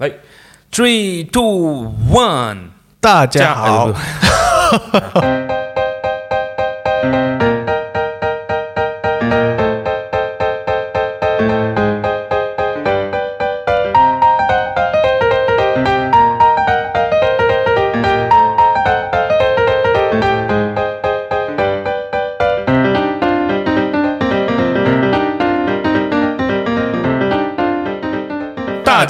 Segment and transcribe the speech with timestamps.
[0.00, 0.10] 来
[0.72, 2.70] ，three two one，
[3.02, 3.92] 大家好，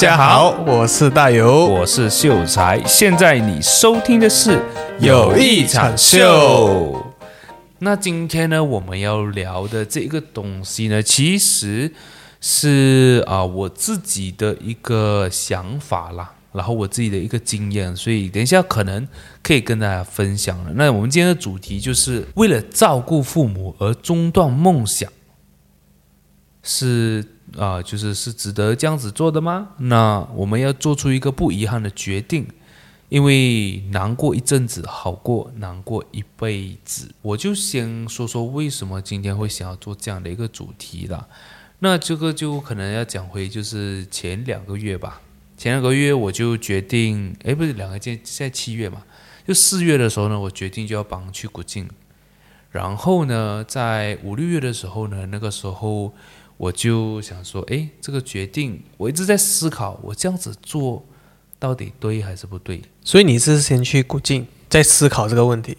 [0.00, 2.82] 家好，我是大游，我是秀才。
[2.86, 4.52] 现在你收听的是
[4.98, 6.94] 《有一场秀》。
[7.80, 11.92] 那今天呢，我们要聊的这个东西呢，其实
[12.40, 19.06] 是啊我自己的一个想法啦，然后我自己的一个经验，所以等一下可能
[19.42, 20.72] 可以跟大家分享了。
[20.76, 25.12] 那我们今天的主题就是为了照顾父母而中断梦想，
[26.62, 27.22] 是。
[27.58, 29.70] 啊，就是是值得这样子做的吗？
[29.78, 32.46] 那我们要做出一个不遗憾的决定，
[33.08, 37.12] 因为难过一阵子好过难过一辈子。
[37.22, 41.26] 我就先说说为什么今天会想要做这样的一个主题啦。
[41.80, 45.20] 那这个就可能要讲回就是前两个月吧。
[45.56, 49.02] 前两个月我就决定，哎，不是两个现现在七月嘛，
[49.46, 51.88] 就四月的时候呢，我决定就要帮去古晋。
[52.70, 56.14] 然后呢，在五六月的时候呢，那个时候。
[56.60, 61.02] 我就想说，哎，这个决定我一直在思考，我这样子做
[61.58, 62.82] 到底对还是不对？
[63.02, 65.74] 所以你是先去古晋，在思考这个问题。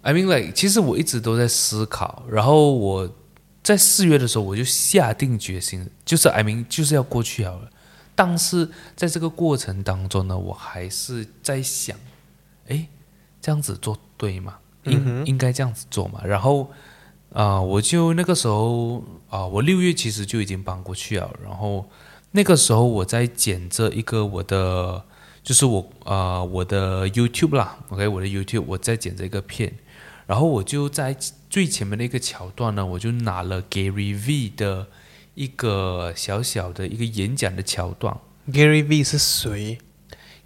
[0.00, 3.14] I mean, like，其实我一直都在思考，然后我
[3.62, 7.68] 在四月的时候我就下定决心，就是 I mean，就是要过去好了。
[8.14, 11.94] 但是在这个过程当中呢，我还是在想，
[12.68, 12.88] 哎，
[13.42, 14.56] 这样子做对吗？
[14.84, 16.24] 应应该这样子做嘛？
[16.24, 16.70] 然后。
[17.32, 21.30] 啊，我就那个时候啊，我六月其实就已经搬过去了。
[21.44, 21.88] 然后
[22.32, 25.04] 那个时候我在剪这一个我的，
[25.42, 29.74] 就是我啊我的 YouTube 啦，OK，我的 YouTube 我在剪这个片。
[30.26, 31.16] 然后我就在
[31.48, 34.86] 最前面的一个桥段呢，我就拿了 Gary V 的
[35.34, 38.16] 一个小小的一个演讲的桥段。
[38.50, 39.78] Gary V 是谁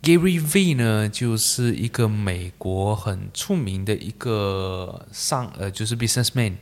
[0.03, 6.55] ？Gary V 呢，就是一个美国很出名的一个上呃，就是 businessman。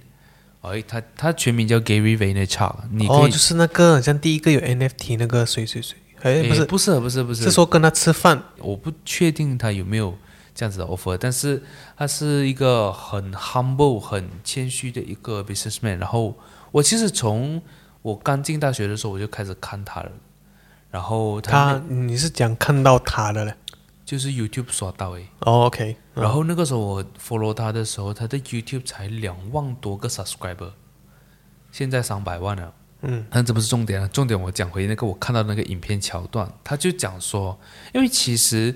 [0.63, 10.15] 哎，他他全名叫 Gary Vaynerchuk，你可以哦，就是那个像第一个有 NFT 那个谁谁谁，哎，不是不是不是不是，是说跟他吃饭，我不确定他有没有
[10.55, 11.63] 这样子的 offer，但是
[11.97, 15.97] 他是一个很 humble 很谦虚的一个 businessman。
[15.97, 16.37] 然后
[16.73, 17.63] 我其实从
[18.03, 20.13] 我刚进大学的时候我就开始看他了，
[20.91, 23.55] 然后他你是讲看到他的嘞？
[24.11, 25.95] 就是 YouTube 刷到诶，OK。
[26.15, 30.73] 然后那个时候我 follow 他的时候，他的 YouTube 才两万多个 subscriber，
[31.71, 32.75] 现在三百万了。
[33.03, 37.57] 嗯，但这不是重点啊，重点我讲回那个我看到那个影片桥段，他就讲说，
[37.95, 38.75] 因为其实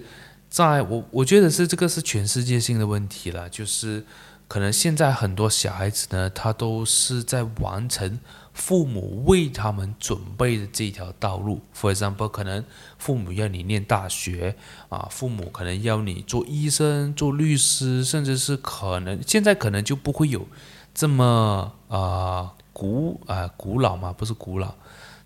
[0.49, 4.06] 在我我觉得是这个是全世界性的问题了，就是
[4.47, 8.21] 可能现在很多小孩子呢，他都是在完成。
[8.54, 12.65] 父母为他们准备的这条道路，for example，可能
[12.98, 14.54] 父母要你念大学
[14.88, 20.47] 啊，父母可能要你做医生、做律师，甚至是可能现在可能就不会有
[20.94, 24.72] 这么啊古啊古老嘛，不是古老，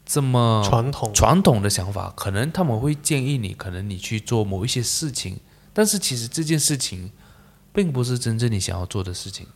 [0.07, 1.13] 这么传统。
[1.13, 5.39] 传统的想法，可能他们会建议你，可能你去做某一些事情，
[5.75, 7.13] 但是其实这件事情
[7.75, 9.47] 并不是真正你想要做的事情。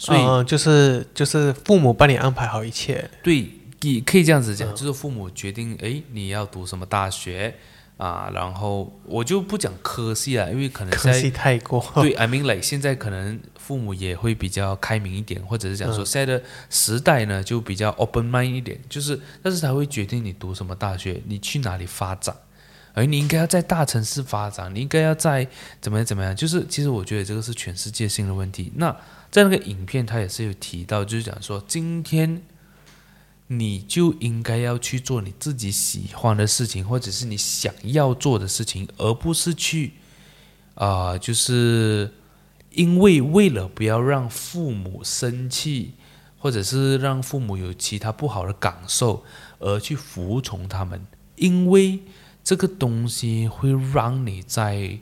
[0.00, 3.46] 所以就是就是父母帮你安排好一切，对，
[3.82, 7.54] 也可以这样子讲，就是父母决定，哎，你要读什么大学
[7.98, 8.30] 啊？
[8.32, 11.84] 然后我就不讲科系了，因为可能科系太过。
[12.00, 22.34] 对，I mean like 现在可能父母也会比较开明一点，或者是讲说现在的时代呢就比较 open mind 一点，就是但是他会决定你读什么大学，你去哪里发展，
[22.94, 25.46] 而你应该要在大城市发展，你应该要在
[25.82, 28.72] 怎么样怎么样，就是其实我觉得这个是全世界性的问题。
[28.76, 28.96] 那
[29.30, 32.42] 在那个影片，他也是有提到，就是讲说，今天
[33.46, 39.92] 你就应该要去做你自己喜欢的事情，或者是你想要做的事情，而不是去
[40.74, 42.12] 啊，就是
[42.70, 45.92] 因为为了不要让父母生气，
[46.36, 49.24] 或者是让父母有其他不好的感受，
[49.60, 51.06] 而去服从他们，
[51.36, 52.00] 因为
[52.42, 54.98] 这个东西会让你在。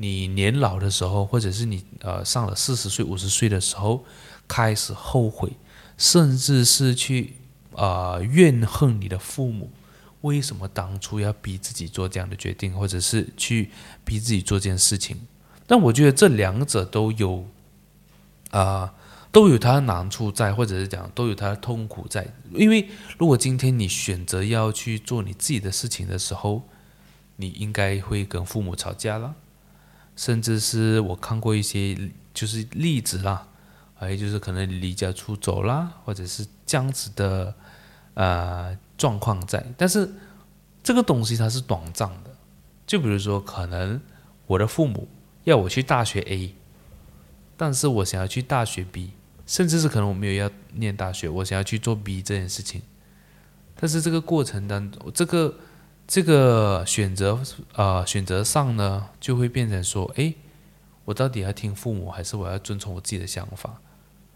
[0.00, 4.02] 你年老的时候，或者是你呃上了四十岁、五十岁的时候，
[4.48, 5.52] 开始后悔，
[5.98, 7.34] 甚至是去
[7.76, 9.70] 啊怨恨你的父母，
[10.22, 13.70] 为什么当初要逼自己做这样的决定，或者是去
[14.02, 15.18] 逼自己做这件事情？
[15.66, 17.46] 但我觉得这两者都有
[18.50, 18.94] 啊
[19.30, 22.26] 都有它的难处在，或者是讲都有它的痛苦在。
[22.54, 22.88] 因为
[23.18, 26.62] 如果今天你选择要去做你自己的事情的时候，
[27.36, 29.34] 你应该会跟父母吵架了，
[30.20, 31.96] 甚至是我看过一些
[32.34, 33.48] 就是例子啦，
[33.94, 37.54] 还有就是可能离家出走啦，或者是这样子的
[38.12, 39.64] 呃状况在。
[39.78, 40.12] 但是
[40.82, 42.36] 这个东西它是短暂的，
[42.86, 43.98] 就比如说可能
[44.46, 45.08] 我的父母
[45.44, 46.54] 要我去大学 A，
[47.56, 49.12] 但是我想要去大学 B，
[49.46, 52.82] 甚至是可能我没有要念大学，我想要去做 B 这件事情。
[53.74, 55.54] 但是这个过程当中，这个
[56.10, 57.40] 这个选择
[57.74, 60.34] 呃选择上呢，就会变成说，诶，
[61.04, 63.80] 我到底要听父母，还是我要遵从我自己的想法？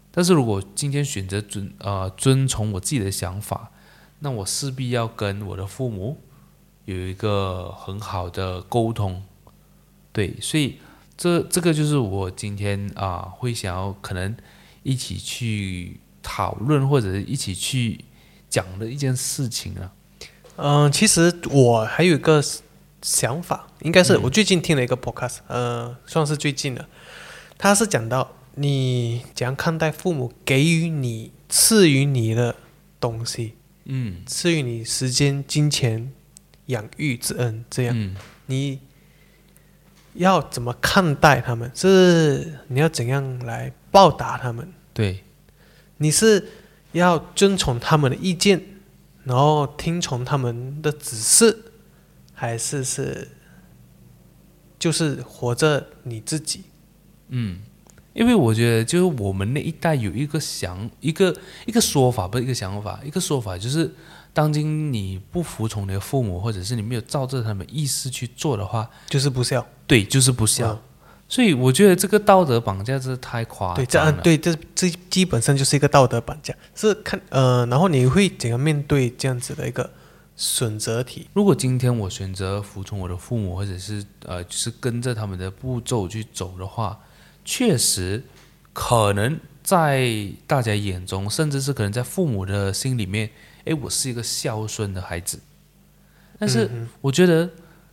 [0.09, 3.73] 但是如果今天选择遵呃遵从我自己的想法，
[4.19, 6.17] 那我势必要跟我的父母
[6.85, 9.21] 有一个很好的沟通，
[10.13, 10.77] 对，所以
[11.17, 14.33] 这这个就是我今天啊会想要可能
[14.83, 18.05] 一起去讨论，或者一起去。
[18.47, 19.91] 讲的一件事情啊，
[20.57, 22.43] 嗯，其实我还有一个
[23.01, 26.85] 想法，应该是我最近听了一个 podcast，呃，算是最近的，
[27.57, 32.55] 他是讲到你怎样看待父母给予你赐予你的
[32.99, 33.55] 东西，
[33.85, 36.11] 嗯，赐予你时间、金钱、
[36.67, 38.15] 养育之恩，这样，嗯。
[38.47, 38.79] 你
[40.13, 41.69] 要怎么看待他们？
[41.75, 44.71] 是你要怎样来报答他们？
[44.93, 45.23] 对，
[45.97, 46.47] 你是
[46.93, 48.61] 要遵从他们的意见，
[49.25, 51.71] 然后听从他们的指示，
[52.33, 53.27] 还是是
[54.79, 56.63] 就是活着你自己？
[57.29, 57.59] 嗯，
[58.13, 61.35] 因为我觉得就是我们那一代有一个想一个
[61.65, 63.91] 一个说法，不是一个想法，一个说法就是，
[64.31, 69.65] 当今你不服从你的父母，或者是你没有照着他们意思去做的话，就是不孝。
[69.87, 70.71] 对，就是不孝。
[70.71, 70.79] 嗯
[71.27, 74.11] 所以我觉得这个道德绑架真是太夸对，这张了。
[74.11, 76.55] 样对，这这基本上就是一个道德绑架。
[76.75, 79.89] 是看呃，然后你会怎样面对这样子的一个
[80.35, 81.27] 选择题？
[81.33, 86.99] 如果今天我选择服从我的父母，或者是呃，就是跟着他们的步骤去走的话，
[87.43, 88.23] 确实
[88.71, 93.31] 可能在大家眼中，甚至是可能在父母的心里面，
[93.65, 95.39] 哎，我是一个孝顺的孩子。
[96.37, 97.49] 但是嗯我觉得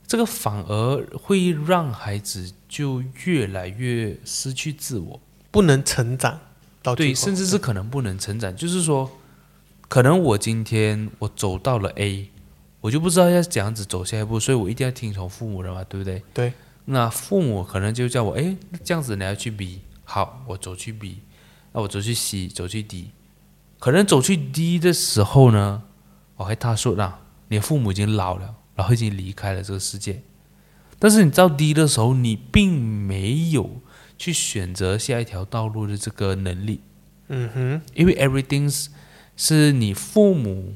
[0.07, 5.21] 这个反而会让孩子就越来越失去自我。
[5.51, 6.39] 不能成长
[6.83, 8.55] 到最对，甚至是可能不能成长。
[8.57, 9.11] 就是说，
[9.89, 12.31] 可能我今天我走到了 A，
[12.81, 16.23] 我就不知道要怎样子走下一步，所以我一定要听从父母的嘛，对不对？
[16.33, 16.53] 对。
[16.87, 21.19] 那父母可能就叫我，哎，这样子你要去 B，好，我走去 B，
[21.73, 23.11] 那我走去 C，走去 D，
[23.79, 25.85] 可能走去 D 的时候呢，
[26.37, 30.23] 我还他说啦，你父母已经老了，然后已经离开了这个世界。
[30.99, 33.81] 但是你到低的时候，你并没有
[34.17, 36.81] 去选择下一条道路的这个能力。
[37.29, 38.91] 嗯哼，因为 everything 是
[39.37, 40.75] 是你父母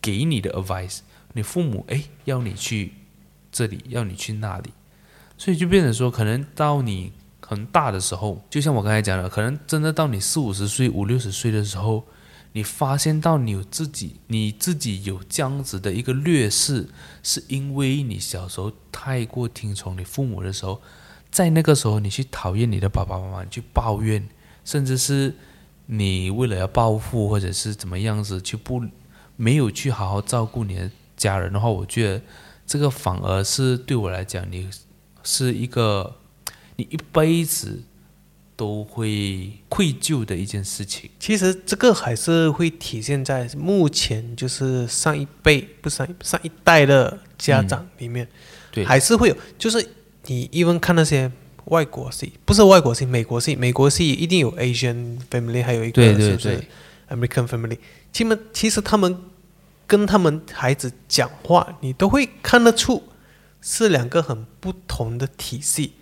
[0.00, 1.00] 给你的 advice，
[1.32, 2.92] 你父母哎要你去
[3.50, 4.70] 这里，要你去那里，
[5.36, 12.06] 所以就变成说，可能到你很大的时候，就像我刚才讲的，可能真的到你四五十岁、五六十岁的时候，
[12.52, 16.88] 你发现到你有自己，你自己有这样子的一个劣势，
[17.22, 20.80] 是因为你小时候太过听从你父母的时候，
[21.30, 24.28] 在那个时候你去讨厌你的爸爸妈妈，去抱怨，
[24.64, 25.34] 甚至是
[25.86, 28.82] 你为了要报复或者是怎么样子去不
[29.36, 32.22] 没有去好好照顾你的家人的话，我觉得
[32.66, 34.68] 这个反而是对我来讲，你
[35.22, 36.16] 是一个
[36.76, 37.82] 你一辈子
[38.56, 41.10] 都会愧疚的一件事情。
[41.18, 48.28] 其实这个还是会体现在目前就是上一辈不上上一代的家长里面，
[48.70, 49.84] 对，还是会有，就是
[50.26, 51.30] 你 even 看那些
[51.66, 56.64] 外国戏，不是外国戏，美国戏，美国戏一定有 Asian family，还有一个对对是不是
[57.08, 57.78] American family，
[58.12, 59.18] 其们其实他们
[59.86, 63.02] 跟他们孩子讲话，你都会看得出
[63.60, 65.92] 是两个很不同的体系。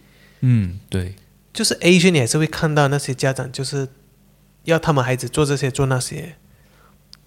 [0.41, 1.15] 嗯，对，
[1.53, 3.89] 就是 Asian 你还是会看到那些家长就是
[4.65, 6.37] 要他们孩子做这些做那些，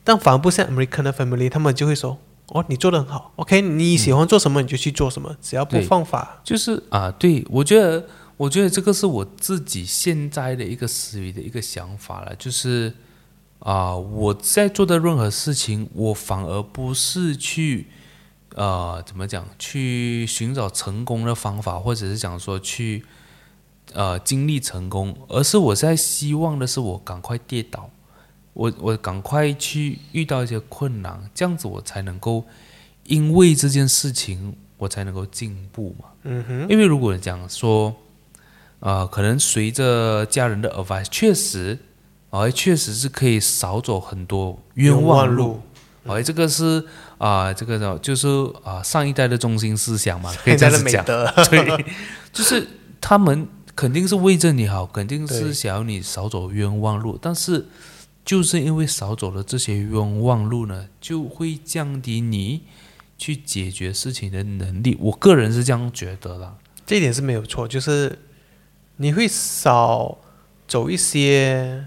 [0.04, 6.42] 但反而不像 American 的 family，他们就会说：“哦，你做的很好，OK，你喜欢做什么你就去做什么，只要不犯法。
[6.44, 8.06] 就是啊，对我觉得，
[8.38, 12.94] 我觉得这个是我自己现在的一个思维的一个想法了，就是
[13.60, 17.88] 啊，我在做的任何事情，我反而不是去
[18.56, 23.06] 呃怎么讲，去寻找成功的方法，或者是讲说去
[23.92, 27.90] 呃经历成功，而是我在希望的是我赶快跌倒，
[28.54, 32.46] 我我赶快去遇到一些困难，这样子我才能够
[33.04, 36.06] 因为这件事情我才能够进步嘛。
[36.24, 37.94] 嗯哼，因为如果讲说，
[38.80, 41.78] 呃，可能随着家人的 advice，确实，
[42.30, 45.62] 啊、确实是可以少走很多冤枉路。
[46.06, 46.86] 哎，这个是
[47.18, 48.28] 啊、这个呢就是
[48.64, 51.04] 啊、上一代的中心思想嘛，可以这样子讲。
[51.06, 51.86] 德，对，
[52.34, 52.68] 就是
[53.00, 57.68] 他们肯定是为着你好，肯定是想要你少走冤枉路，但是
[58.24, 62.62] 就是因为少走了这些冤枉路呢，就会降低你
[63.18, 64.98] 去解决事情的能力。
[65.00, 66.58] 我个人是这样觉得啦。
[66.86, 68.20] 这一点是没有错，就是
[68.98, 70.18] 你会少
[70.68, 71.86] 走一些，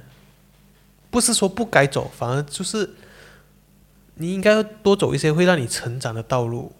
[1.10, 2.94] 不是说不该走，反而就是
[4.14, 6.72] 你应该多走一些会让你成长的道路，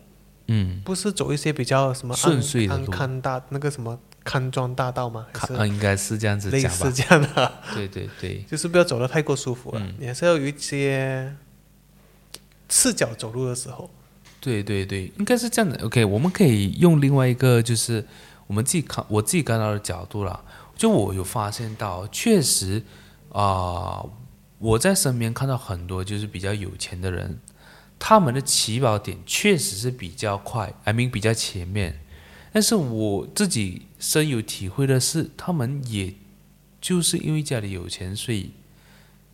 [0.49, 5.27] 嗯，不是走一些比较什么安顺遂的路康大那个什么康庄大道吗？
[5.33, 6.61] 还是看啊，应该是这样子类。
[6.61, 11.35] 似这样的，对对对，就是不要走的太过舒服了，嗯你还是要有一些
[12.69, 13.91] 赤脚走路的时候。
[14.41, 15.85] 对对对，应该是这样的。
[15.85, 18.07] OK，我们可以用另外一个，就是
[18.47, 20.45] 我们自己看我自己看到的角度啦。
[20.77, 22.85] 就我有发现到，确实
[23.31, 24.05] 啊、
[24.59, 27.39] 我在身边看到很多就是比较有钱的人，
[28.09, 31.99] 他们的起跑点确实是比较快，I mean 比较前面。
[32.53, 36.15] 但是我自己深有体会的是，他们也
[36.81, 38.53] 就是因为家里有钱，所以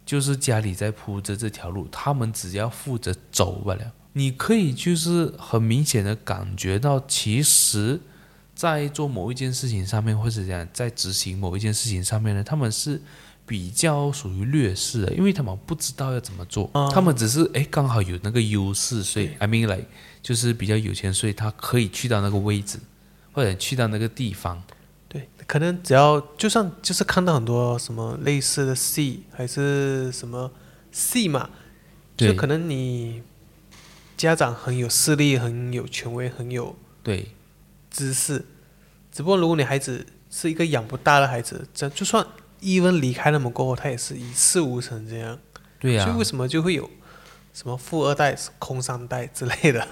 [0.06, 3.92] 就是家里在铺着这条路，他们只要负责走罢了。
[4.14, 8.00] 你可以就是很明显的感觉到，其实，
[8.54, 13.02] 在做某一件事情上面，或者讲在执行某一件事情上面呢，他们是
[13.52, 16.88] 比较属于劣势的，因为他们不知道要怎么做，啊。
[16.90, 19.84] 他们只是哎刚好有那个优势，所以 I mean like
[20.22, 22.78] 就是比较有钱，所以他可以去到那个位置，
[23.30, 24.62] 或者去到那个地方。
[25.06, 30.50] 对，可能只要就算就是看到很多什么类似的戏，还是什么
[30.90, 31.50] 戏嘛，
[32.16, 33.22] 就可能你
[34.16, 37.28] 家长很有势力、很有权威、很有对。
[37.90, 38.42] 知识，
[39.12, 42.26] 只不过如果你孩子是一个养不大的孩子，这就算
[42.62, 45.38] 伊文离开他们过后，他也是一事无成这样。
[45.78, 46.88] 对呀、所以为什么就会有
[47.52, 49.86] 什么富二代、空三代之类的？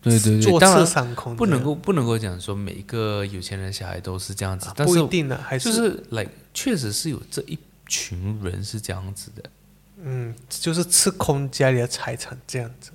[0.00, 9.42] 对对对，坐当然不能够不能够讲说每一个有钱人小孩都是这样子，啊但是不一定的，还是就是是 like 确实是有这一群人是这样子的。
[10.00, 12.92] 嗯，就是吃空家里的财产这样子。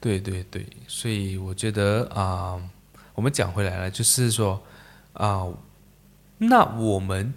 [0.00, 2.56] 对对对，所以我觉得啊、
[3.14, 4.62] 我们讲回来了，就是说
[5.14, 5.46] 啊、
[6.38, 7.34] 那我们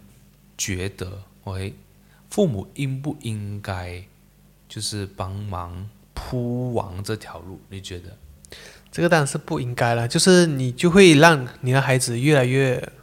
[0.57, 1.73] 觉得，OK，
[2.29, 4.03] 父母应不应该
[4.67, 7.59] 就是帮忙铺完这条路？
[7.69, 8.17] 你觉得？
[8.91, 12.93] 这个当然是不应该了，就是你就会让你的孩子越来越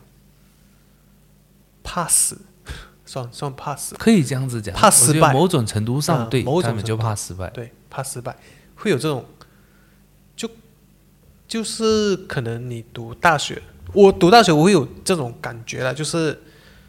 [1.82, 2.40] 怕死，
[3.04, 7.50] 算算怕死，可以这样子讲，怕失败某种程度上，啊对某种就怕失败。
[7.50, 8.34] 对，怕失败，
[8.76, 9.22] 会有这种，
[10.34, 10.48] 就
[11.46, 13.60] 就是可能你读大学，
[13.92, 16.40] 我读大学我会有这种感觉了，就是，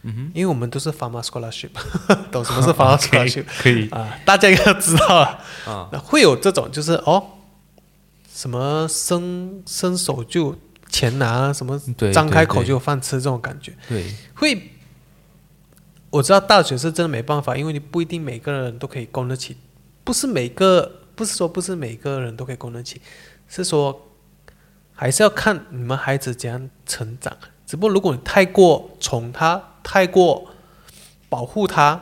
[0.03, 1.71] 嗯因为我们都是 pharma scholarship，
[2.31, 4.19] 懂什么是 pharma scholarship 可以啊？
[4.25, 5.39] 大家应该知道了。
[5.65, 7.23] 啊，会有这种，就是哦，
[8.33, 10.55] 什么伸伸手就
[10.89, 11.79] 钱拿，什么，
[12.13, 14.69] 张开口就有饭吃这种感觉，对会。
[16.09, 19.57] 我知道大学是真的没办法，因为你不一定每个人都可以供得起，
[20.03, 23.01] 不是每个，不是说不是每个人都可以供得起，
[23.47, 24.09] 是说
[24.93, 27.35] 还是要看你们孩子怎样成长。
[27.65, 30.49] 只不过如果你太过宠他，太过
[31.29, 32.01] 保护他，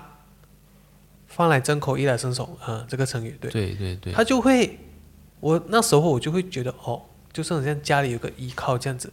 [1.27, 3.49] 饭来张口，衣来伸手啊、这个成语对。
[3.49, 4.79] 对对对，他就会，
[5.39, 7.01] 我那时候我就会觉得哦，
[7.33, 9.11] 就是好像家里有个依靠这样子。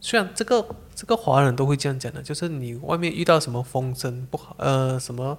[0.00, 5.38] 虽然这个这个华人都会这样讲的，就是你外面遇到什么风声不好，呃，什么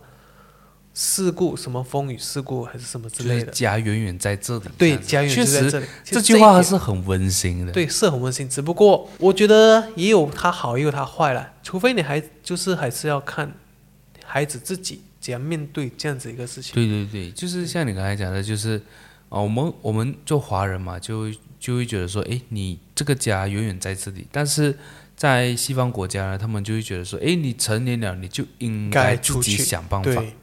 [0.98, 5.86] 事故，什么风雨事故还是什么之就是类的，家远远在这里，对，家远远在这里。
[6.06, 7.72] 其这句话还是很温馨的。
[7.74, 8.48] 对，是很温馨。
[8.50, 11.52] 只不过我觉得也有它好，也有它坏了。
[11.62, 13.54] 除非你还就是还是要看
[14.24, 16.74] 孩子自己怎样面对这样子一个事情。
[16.74, 18.82] 对对对，就是像你刚才讲的，就是
[19.28, 24.78] 啊、我们我们做华人嘛，就就会觉得说，哎，你这个家远远在这里，但是
[25.18, 30.34] 在西方国家呢，他们就会觉得说，哎，你成年了，你就应该自己出去想办法对，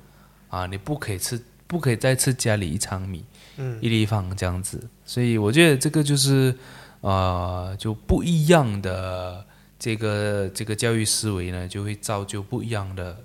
[0.53, 3.25] 啊，你不可以吃，不可以再吃家里一场米
[3.57, 6.55] 嗯，一立方这样子，所以我觉得这个就是
[7.01, 9.47] 呃，就不一样的
[9.79, 13.17] 这个这个教育思维呢，就会造就不一样的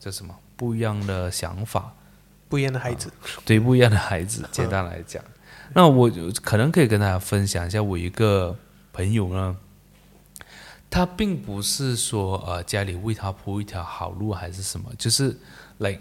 [0.00, 0.34] 这什么？
[0.56, 1.92] 不一样的想法。
[2.48, 3.12] 不一样的孩子，
[3.44, 5.22] 对不一样的孩子，简单来讲，
[5.74, 8.56] 那我就可能可以跟大家分享一下，我一个
[8.90, 9.54] 朋友呢，
[10.88, 15.36] 他并不是说呃家里为他铺一条好路还是什么，就是
[15.76, 15.98] 来，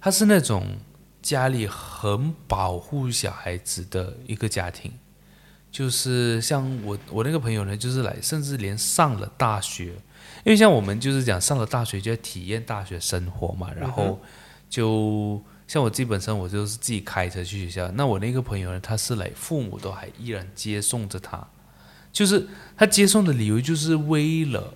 [0.00, 0.78] 他是那种
[1.20, 4.92] 家里很保护小孩子的一个家庭，
[5.70, 9.86] 就是像我我那个朋友呢，就是来，甚至连上了大学，
[10.44, 14.20] 因为像我们就是讲上了大学就要体验大学生活嘛，然后
[14.68, 15.42] 就。
[15.70, 17.88] 像我基本上我就是自己开车去学校。
[17.92, 21.46] 那我那个朋友呢，他是来父母都还依然接送着他，
[22.12, 22.44] 就是
[22.76, 24.74] 他接送的理由就是为了，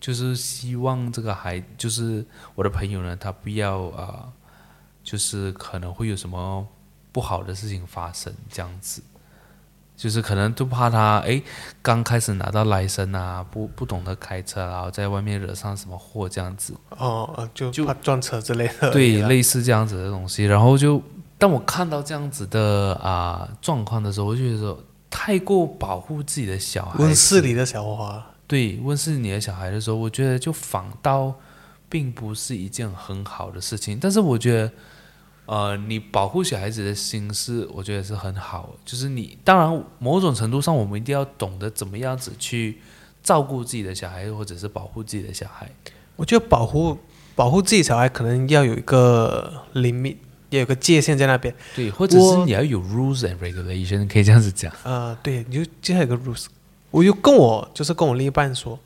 [0.00, 2.26] 就是希望这个孩，就是
[2.56, 4.32] 我的朋友呢，他不要啊、
[5.02, 6.66] 就是可能会有什么
[7.10, 9.02] 不好的事情发生这样子。
[9.94, 11.40] 就是可能就怕他哎，
[11.80, 16.74] 刚开始拿到来生啊，不不懂得开车，然后在外面惹上什么祸这样子。
[16.90, 18.90] 哦，呃就就怕撞车之类的。
[18.90, 20.44] 对，类似这样子的东西。
[20.44, 21.00] 然后就
[21.38, 26.98] 当我看到这样子的啊、状况的时候，我就觉得说太过保护自己的小孩。
[26.98, 28.26] 温室里的小花。
[28.48, 31.32] 对温室里的小孩的时候，我觉得就反倒
[31.88, 33.98] 并不是一件很好的事情。
[34.00, 34.72] 但是我觉得，
[35.52, 38.78] 呃，你保护小孩子的心思，我觉得是很好的。
[38.86, 42.78] 就是你当然某种程度上，我们一定要懂得怎么样子去
[43.22, 45.70] 照顾自己的小孩，或者是保护自己的小孩。
[46.16, 46.96] 我觉得保护
[47.34, 50.16] 保护自己小孩，可能要有一个 limit，
[50.48, 51.54] 也有个界限在那边。
[51.76, 54.72] 对，或者是你要有 rules and regulation，可以这样子讲。
[54.84, 56.46] 呃，对，你就就还有个 rules，
[56.90, 58.78] 我就跟我就是跟我另一半说，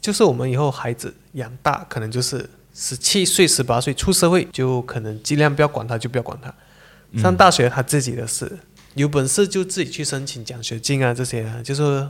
[0.00, 6.54] 就是我们以后孩子养大，可能就是十七岁、十八岁出社会，就可能尽量不要管他，就不要管他。
[7.12, 8.58] 嗯上大学他自己的事，
[8.94, 12.06] 有本事就自己去申请奖学金啊，这些啊，就是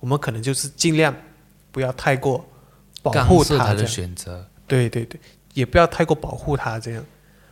[0.00, 1.14] 我们可能就是尽量
[1.70, 2.44] 不要太过
[3.02, 3.86] 保护涉他的。
[3.86, 4.44] 选择。
[4.66, 5.20] 对对对，
[5.54, 7.04] 也不要太过保护他这样。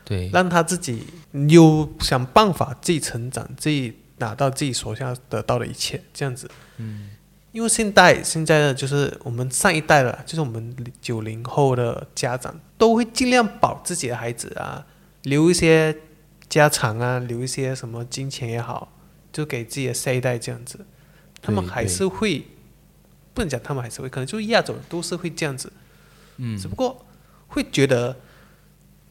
[0.04, 1.04] 对，让他自己
[1.48, 6.50] 有想办法自己成长，自己拿到自己所想得到的一切，这样子。
[6.78, 7.10] 嗯，
[7.58, 14.86] 因为现代现在的就是我们上一代的，就是我们九零后的家长都会尽量保自己的孩子啊，
[15.24, 15.92] 留一些
[16.48, 18.92] 家产啊，留一些什么金钱也好，
[19.32, 20.86] 就给自己的下一代这样子。
[21.42, 22.44] 他们还是会，
[23.34, 25.72] 不能讲他们还是会，可能就是亚洲人都是会这样子。
[26.36, 27.04] 嗯只，不过
[27.48, 28.14] 会觉得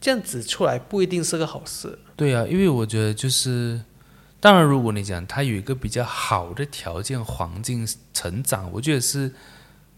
[0.00, 1.98] 这样子出来不一定是个好事。
[2.16, 3.78] 对啊，因为我觉得就是，
[4.40, 9.34] 当然，如果你讲他有一个比较好的条件环境成长，我觉得是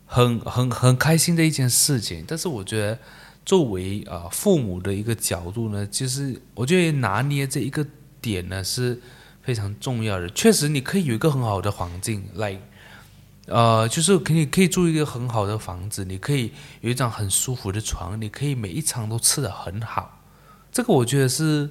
[0.07, 2.25] 很很很开心的一件事情。
[2.27, 2.99] 但是我觉得
[3.45, 7.87] 作为啊、父母的一个角度呢，其实我觉得拿捏这一个
[8.21, 9.01] 点呢是
[9.43, 10.29] 非常重要的。
[10.31, 12.59] 确实，你可以有一个很好的环境来。
[13.47, 20.21] 呃，就是可以可以住一个很好的房子，你可以有一张很舒服的床，你可以每一餐都吃得很好，
[20.71, 21.69] 这个我觉得是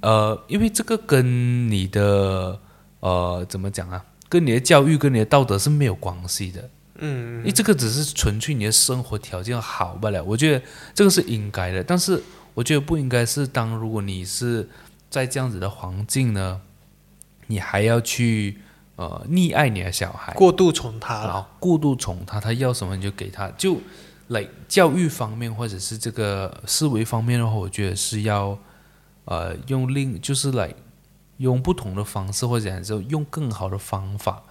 [0.00, 2.58] 呃，因为这个跟你的
[3.00, 10.64] 呃怎么讲啊，跟你的教育跟你的道德是没有关系的，嗯因为这个只是纯粹你的生活条件好不了，我觉得
[10.94, 12.22] 这个是应该的，但是
[12.54, 14.68] 我觉得不应该是当如果你是
[15.10, 16.60] 在这样子的环境呢，
[17.48, 18.58] 你还要去
[18.96, 21.42] 呃溺爱你的小孩，过度宠他然了。
[21.42, 23.78] 后过度宠他，他要什么你就给他，就
[24.28, 28.56] 来教育方面或者是这个思维方面的话，我觉得是要
[29.24, 30.74] 呃用另就是来
[31.38, 34.42] 用不同的方式，或者讲说用更好的方法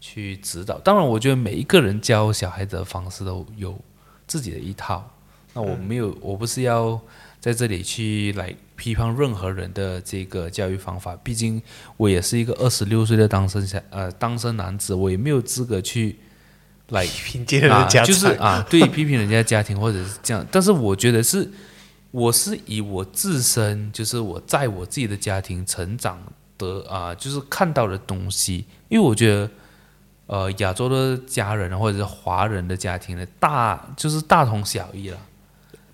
[0.00, 0.78] 去指导。
[0.78, 3.78] 当然，我觉得每一个人教小孩子的方式都有
[4.26, 5.10] 自己的一套。
[5.52, 7.00] 那我没有，我不是要
[7.40, 11.60] 在这里去来批判任何人的这个教育方法，毕竟
[11.96, 16.20] 我也是一个二十六岁的单身小呃单身男子，我也没有资格去
[16.90, 17.04] 来
[18.06, 21.50] 就是啊，对批评人家家庭或者是这样，但是我觉得是，
[22.10, 26.20] 我是以我自身，就是我在我自己的家庭成长
[26.58, 29.50] 的啊，就是看到的东西，因为我觉得，
[30.26, 35.18] 呃，亚洲的家人啊或者是华人的家庭呢，大就是大同小异了。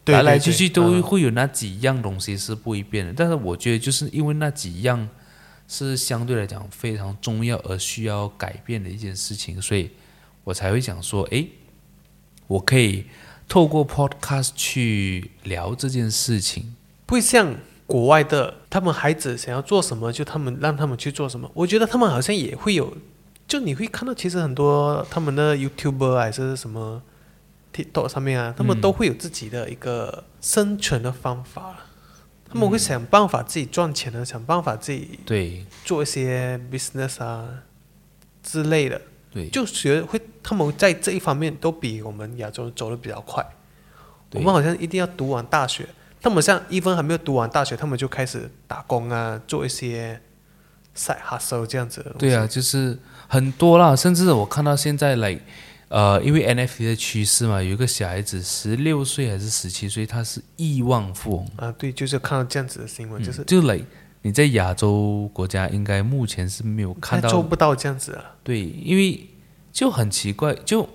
[0.05, 5.09] 对来来去去都嗯会有那几样东西是不一变的，但是我觉得就是因为那几样
[5.67, 9.91] 是相对来讲非常重要而需要改变的一件事情，所以
[10.45, 11.49] 我才会想说，诶，
[12.47, 13.07] 我可以
[13.49, 16.75] 透过 podcast 去聊这件事情。
[17.05, 17.55] 不会像
[17.87, 21.51] 国外的，他们孩子想要做什么，就他们让他们去做什么。
[21.55, 22.97] 我觉得他们好像也会有，
[23.47, 27.03] 就你会看到，其实很多他们的 YouTuber 还是什么
[27.73, 31.77] TikTok 上面啊，他们都会有自己的一个生存的方法。
[32.49, 37.45] 他们会想办法自己赚钱的，想办法自己对做一些 business 啊
[38.43, 39.01] 之类的。
[39.37, 43.47] 对，就学会他们在这一方面都比我们亚洲人走的比较快。
[44.33, 45.87] 我们好像一定要读完大学，
[46.23, 50.19] 他们像一分还没有读完大学，他们就开始打工啊，做一些
[50.97, 52.15] side hustle 这样子的。
[52.19, 55.39] 对啊，就是很多啦，甚至我看到现在来，
[55.89, 61.49] 呃，因为 NFT 的趋势嘛，有一个小孩子十六岁还是十七岁，他是亿万富翁。
[61.57, 63.79] 啊，对，就是看到这样子的新闻，就是就来
[64.27, 68.35] 你在亚洲国家应该目前是没有看到，做不到这样子啊。
[68.43, 69.25] 对，因为
[69.73, 70.89] 就很奇怪，就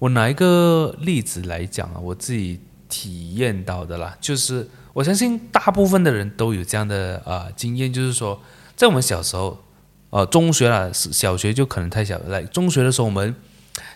[0.00, 2.58] 我拿一个例子来讲啊，我自己
[2.88, 8.42] 体验到的啦，就是我相信大部分的人都有这样的呃经验，就是说，
[8.74, 9.56] 在我们小时候，
[10.10, 12.24] 呃，中学啦，小学就可能太小了。
[12.28, 13.32] 来中学的时候，我们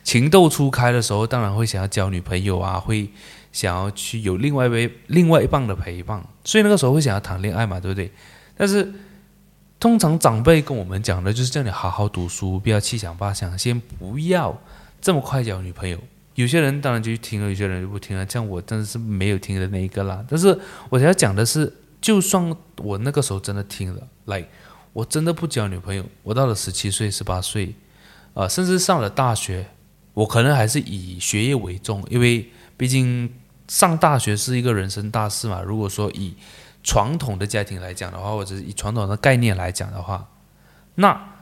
[0.05, 3.11] 情窦初开的时候，当然会想要交女朋友啊，会
[3.51, 8.13] 想要去有另外一位另外一半的陪伴，所以那个时候会想要谈恋爱嘛，对不对？
[8.59, 8.93] 但是
[9.81, 14.61] 通常长辈跟我们讲的就是叫你好好读书，不要七想八想，先不要
[15.01, 15.97] 这么快交女朋友。
[16.35, 18.27] 有些人当然就听了，有些人就不听了。
[18.29, 20.25] 像我真的是没有听的那一个啦。
[20.29, 24.45] 但是我想要讲的是，就算我那个时候真的听了，来，
[24.93, 26.05] 我真的不交女朋友。
[26.23, 27.75] 我到了十七岁、十八岁，
[28.35, 29.67] 呃，甚至上了大学，
[30.15, 33.33] 我可能还是以学业为重，因为毕竟
[33.67, 35.61] 上大学是一个人生大事嘛。
[35.63, 36.35] 如果说以
[36.83, 40.29] 传统的家庭来讲的话，或者是以传统的概念来讲的话，
[40.95, 41.35] 那。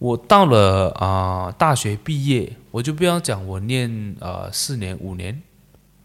[0.00, 5.42] 我到了啊，大学毕业，我就不要讲我念呃四年五年，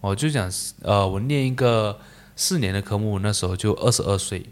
[0.02, 2.00] 我就讲呃我念一个
[2.36, 4.48] 四年的科目，那时候就二十二岁，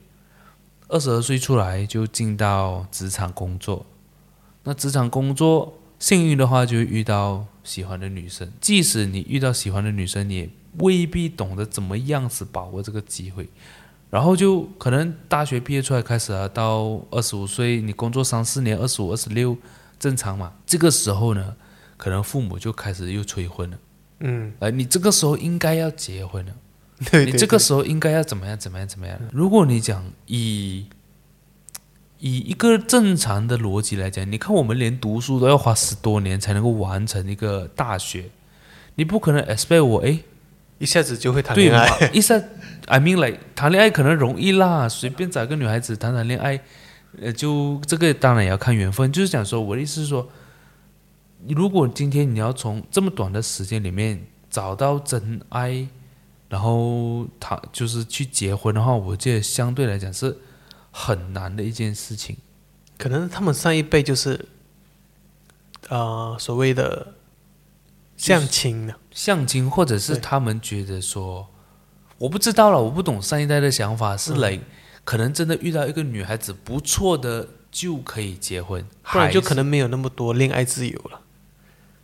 [0.90, 3.84] 二十二岁出来就进到职场工作，
[4.64, 13.50] 那职场工作幸运的话就遇到喜欢的女生，即使你遇到喜欢的女生，你也未必懂得怎么样子把握这个机会。
[14.12, 19.58] 然后就可能大学毕业出来开始啊，到二十五岁，你工作三四年，二十五、二十六，
[19.98, 20.52] 正常嘛。
[20.66, 21.56] 这个时候呢，
[21.96, 23.78] 可能父母就开始又催婚了。
[24.20, 26.52] 嗯，哎，你这个时候应该要结婚了。
[27.10, 28.60] 对你这个时候应该要怎么样？
[28.60, 28.86] 怎么样？
[28.86, 29.18] 怎么样？
[29.32, 30.88] 如果你讲以
[32.20, 38.30] 以一个正常的逻辑来讲，你看我们连读书都要花十多年才能够完成一个大学，
[38.96, 40.20] 你不可能 expect 我哎。
[40.82, 42.42] 一下子就会谈恋爱，一下
[42.88, 46.60] ，I mean like 谈恋爱可能容易啦，随便找个女孩子谈谈恋爱，
[47.22, 49.12] 呃，就这个当然也要看缘分。
[49.12, 50.28] 就是讲说，我的意思是说，
[51.48, 55.88] 如果今天你要从这么短的时间里面找到真爱，
[56.50, 60.36] 然后他就是去结婚的话，我觉得相对来讲是
[60.90, 62.36] 很难的一件事情。
[62.98, 64.48] 可能他们上一辈就是，
[65.90, 67.14] 呃，所谓的。
[68.18, 68.94] 相亲呢？
[69.12, 71.46] 相亲，或者是他们觉得说，
[72.18, 74.62] 我不知道了，我不懂上一代的想法是嘞，
[75.04, 81.20] 可能真的遇到一个女孩子不错的就可以结婚，不然就可能没有那么多恋爱自由了。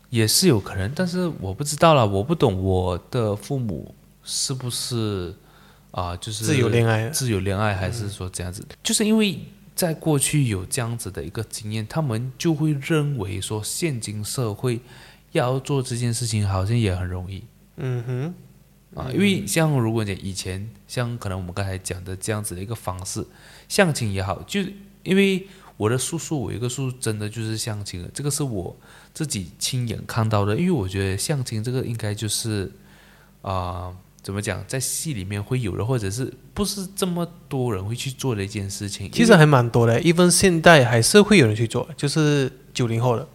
[0.10, 3.94] 也是有可能，但是我不知道了，我不懂我的父母
[4.24, 5.34] 是不是
[5.92, 8.66] 啊，就是自由恋爱，自由恋爱，还是说这样子？
[8.84, 9.40] 就是因为
[9.76, 14.82] 在过去有这样子的一个经验，他们就会认为说，现今社会。
[15.38, 17.44] 要做这件事情好像也很容易，
[17.78, 23.26] 嗯哼，啊，因为像如果你以前像可能我们刚才讲的这样子的一个方式，
[23.70, 24.62] 相亲也好，就
[25.04, 25.48] 因为
[25.78, 28.76] 我的叔叔，我一个叔叔真的就是相亲了，这个是我
[29.14, 32.72] 自己亲眼看到的，因为我觉得相亲这个应该就是
[33.42, 43.28] 啊，怎么讲，在戏里面会有的，或者是不是这么多人会去做的一件事情，其实还蛮多的，一分现代还是会有人去做，就是九零后的。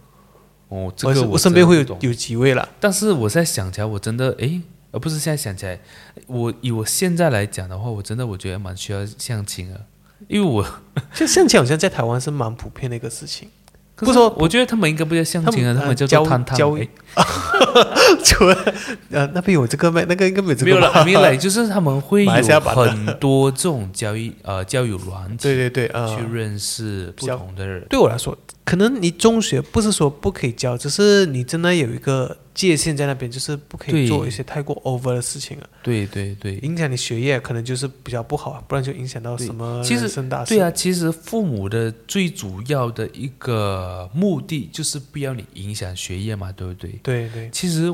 [0.73, 4.59] 哦，这个我身边会有有几位了，但是我在想起来，我真的哎，
[4.91, 5.79] 而不是现在想起来，
[6.25, 9.79] 我以我现在来讲的话，我真的我觉得蛮需要相亲的，
[10.27, 10.65] 因为我
[11.13, 13.47] 就相亲好像在台湾是蛮普遍的一个事情。
[13.97, 16.57] 不说，我觉得他们应该不叫相亲啊，他们叫做探探。
[18.25, 18.73] 除了
[19.11, 20.65] 呃那边有这个没，那个应该没这个。
[20.65, 27.85] 没有了，没有了，就是他们会有很多这种交易呃交友软体，对对对，去认识不同的人。
[27.87, 28.35] 对我来说。
[28.65, 35.67] 可能你中学不是说不可以教，只是你真的有一个界限在那边，就是不可以做一些太过 over 的事情啊。
[35.83, 40.55] 对对对，影响你学业可能就是比较不好啊，不然就影响到什么人生大事。
[40.55, 46.91] 对啊，其实父母的最主要的一个目的就是不要你影响学业嘛，对不对？
[47.03, 47.49] 对对。
[47.51, 47.93] 其实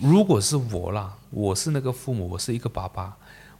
[0.00, 3.16] 如果是我啦，我是那个父母，我是一个爸爸。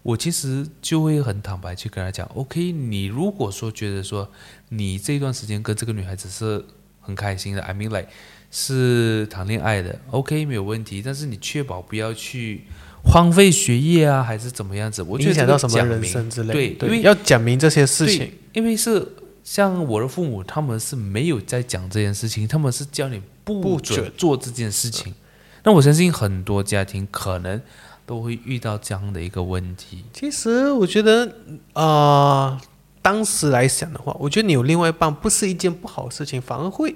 [0.09, 4.27] 我其实就会很坦白去跟他讲，OK，你如果说觉得说
[4.71, 6.65] 你这段时间跟这个女孩子是
[7.03, 8.09] 很开心的，I mean like
[8.51, 12.63] 是谈恋爱的，OK 没有问题，但是你确保不要去
[13.05, 15.03] 荒废学业啊，还是怎么样子？
[15.03, 16.71] 我影响到什么人生之类？
[16.71, 19.07] 对，因为要讲明这些事情，因为是
[19.45, 25.15] 像我的父母，他们是没有在讲这件事情，他们是叫你不准做这件事情。
[25.65, 27.61] 那我相信很多家庭可能。
[28.09, 30.03] 都会遇到这样的一个问题。
[30.15, 31.31] 其实我觉得，
[31.75, 32.59] 啊，
[33.03, 36.95] 当时来想的话，我觉得你有另外一半不是一件不好的事情，反而会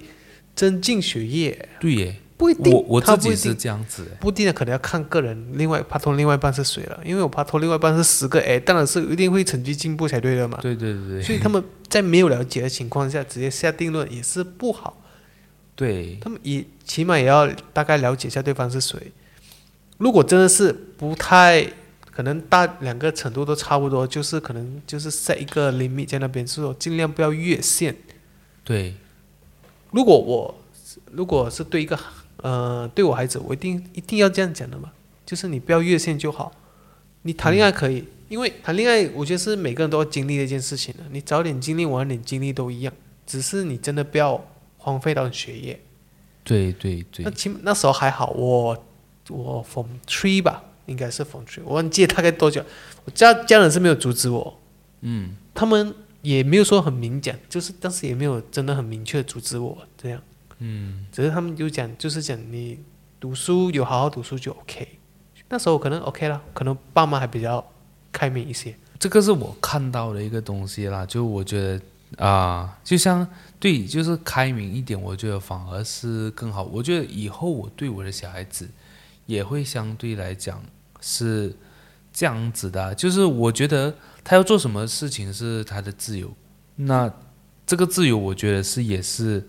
[0.57, 1.69] 增进学业。
[1.79, 2.73] 对耶，不一定。
[2.73, 5.47] 我我自己是这样子，不一定的，可能要看个人。
[5.53, 6.99] 另外，帕托另外一半是谁了？
[7.05, 10.59] 因为我帕托另外一半是十个，哎，当然是一定会成绩进步才对的嘛。
[10.63, 11.23] 对对对对。
[11.23, 14.97] 所以他们在没有了解的情况下直接下定论也是不好。
[15.77, 16.17] 对。
[16.23, 19.13] 他们也起码也要大概了解一下对方是谁。
[20.03, 21.65] 如果真的是不太
[22.11, 27.95] 可能大两个程度都差不多，就是可能就是 set 一个 limit 在那边，是说尽量不要越线。
[28.65, 28.95] 对，
[29.93, 30.61] 如果我
[31.13, 31.97] 如果是对一个
[32.39, 34.91] 呃对我孩子，我一定一定要这样讲的嘛，
[35.25, 36.51] 就是你不要越线就好。
[37.23, 42.93] 你谈恋爱可以，因为谈恋爱我觉得是每个人都要经历的一件事情的，你早点经历晚点经历都一样，
[43.25, 44.45] 只是你真的不要
[44.79, 45.81] 荒废到学业。
[46.43, 48.85] 对对对那，起码那时候还好，我
[49.29, 52.65] 我 from three 吧，应该是 from three，我忘记大概多久。
[53.05, 54.59] 我家家人是没有阻止我，
[55.01, 60.21] 嗯，他们也没有说很明讲，就是当时也没有真的很明确地阻止我这样。
[60.59, 62.79] 嗯，只是他们就讲，就是讲你
[63.19, 64.87] 读书有好好读书就 OK。
[65.49, 67.65] 那时候可能 OK 了，可能爸妈还比较
[68.11, 68.75] 开明一些。
[68.99, 71.81] 这个是我看到的一个东西啦，就我觉得
[72.19, 73.27] 啊、就像
[73.59, 76.63] 对，就是开明一点，我觉得反而是更好。
[76.63, 78.69] 我觉得以后我对我的小孩子
[79.33, 80.63] 也会相对来讲
[81.01, 81.55] 是
[82.13, 86.31] 这样子的啊，就是我觉得他要做什么事情是他的自由，
[86.77, 87.11] 那
[87.67, 89.47] 这个自由我觉得是也是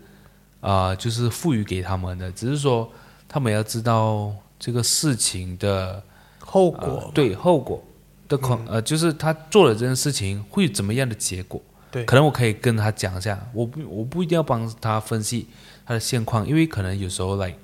[0.60, 2.90] 啊、就是赋予给他们的，只是说
[3.28, 6.02] 他们要知道这个事情的。
[6.46, 7.82] 后果、呃对后果
[8.28, 11.60] 的可、呃，就是他做了这件事情会怎么样的结果？
[11.90, 15.48] 对可能我可以跟他讲一下，我不我不一定要帮他分析
[15.86, 17.56] 他的现况，因为可能有时候来，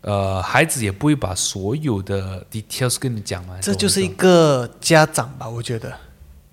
[0.00, 3.60] 呃，孩子也不会把所有的 details 跟你讲完。
[3.60, 5.98] 这就是一个家长吧，我觉得，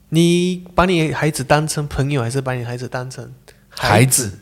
[0.09, 3.33] 你把你孩子当成朋友，还是把你孩子当成
[3.69, 4.39] 孩子？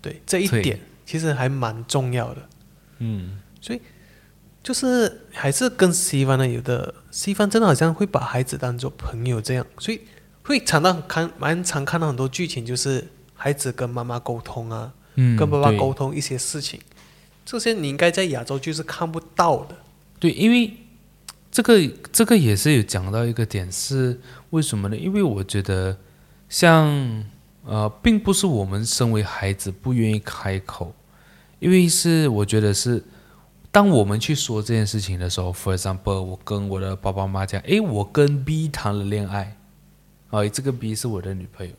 [0.00, 2.42] 对，这一点其实还蛮重要的。
[2.98, 3.80] 嗯，所以
[4.62, 10.00] 就是还是跟西方的有的，西方真的好像会把孩子当做朋友这样，所以
[10.44, 16.80] 会常到看蛮常看到很多剧情，就是孩子跟妈妈沟通啊，嗯跟爸爸沟通一些事情，
[17.46, 19.76] 这些你应该在亚洲就是看不到的。
[20.18, 20.76] 对，因为
[21.50, 21.80] 这个
[22.12, 24.96] 这个也是有讲到一个点是为什么呢？
[24.96, 25.96] 因为我觉得
[26.48, 27.24] 像
[27.64, 30.92] 呃，并不是我们身为孩子不愿意开口，
[31.58, 33.02] 因为是我觉得是
[33.70, 39.56] 当我们去说这件事情的时候，for example，我跟我的爸爸妈妈讲，诶，我跟 B 谈了恋爱，
[40.30, 41.72] 啊、这个 B 是我的女朋友，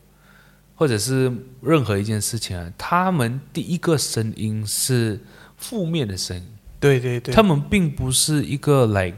[0.74, 5.20] 或者是任何一件事情啊，他们第一个声音是
[5.58, 6.42] 负面的声音。
[6.80, 9.16] 对对对，他们并不是一个 like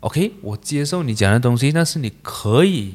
[0.00, 2.94] OK，我接受你讲的东西，但是你可以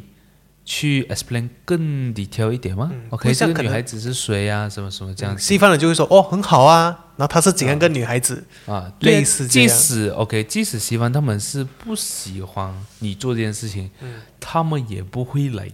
[0.65, 1.79] 去 explain 更
[2.13, 8.91] detail 一点吗、嗯 o k 这个女孩子是谁啊、什么什么这样子、西方人就会说哦很好啊，然后他是怎样个女孩子，啊？
[9.01, 15.69] 类似这样使 OK，即使西方他们是不喜欢你做这件事情，嗯他们也不会来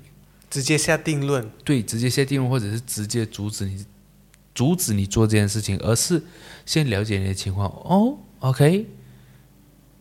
[0.49, 1.49] 直接下定论。
[1.63, 3.83] 对直接下定论，或者是直接阻止你
[4.53, 6.21] 阻止你做这件事情，而是
[6.65, 7.67] 先了解你的情况。
[7.67, 8.87] 哦，OK，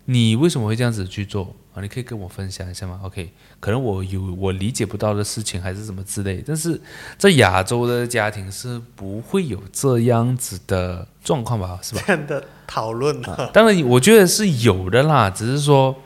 [0.06, 1.80] 你为什么会这样子去做啊？
[1.80, 6.80] 你可以跟我分享一下吗？OK，可能我有我理解不到的事情，还是什么之类，但是
[7.16, 11.78] 在亚洲的家庭是不会有这样子的状况吧？
[11.82, 12.02] 是吧？
[12.06, 15.96] 这样的讨论啊，当然，我觉得是有的啦，只是说。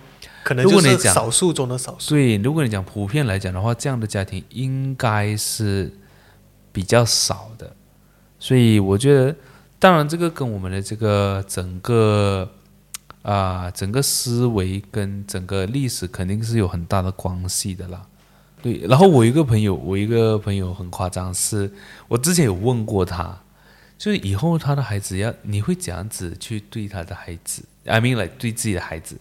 [0.44, 2.10] 可能就是少数中的少数。
[2.10, 5.92] 对，如果你讲普遍来讲的话，这样的家庭应该是
[6.70, 7.74] 比较少的，
[8.38, 9.34] 所以我觉得，
[9.78, 12.48] 当然这个跟我们的这个整个
[13.22, 18.06] 啊、整个思维跟整个历史肯定是有很大的关系的啦。
[18.62, 21.70] 对，然后我一个朋友，我一个朋友很夸张，是
[22.08, 23.38] 我之前有问过他，
[23.98, 29.16] 就是以后他的孩子要你会怎样子去对他的孩子，I mean like 对自己的孩子。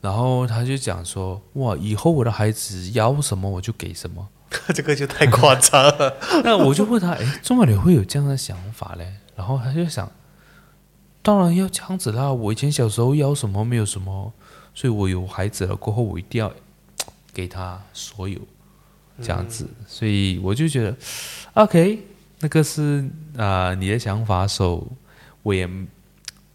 [0.00, 4.28] 然后他就讲说，哇，以后我的孩子要什么我就给什么。
[4.74, 6.16] 这个就太夸张了。
[6.44, 9.14] 那我就问他，哎，中国人会有这样的想法嘞？
[9.36, 10.10] 然后他就想，
[11.22, 12.32] 当然要这样子啦。
[12.32, 14.32] 我以前小时候要什么没有什么，
[14.74, 16.52] 所以我有孩子了过后，我一定要
[17.32, 18.38] 给他所有
[19.20, 19.68] 这样子。
[19.86, 20.96] 所以我就觉得
[21.54, 21.98] ，OK，
[22.40, 23.04] 那个是
[23.36, 24.86] 啊、你的想法手，
[25.42, 25.66] 我也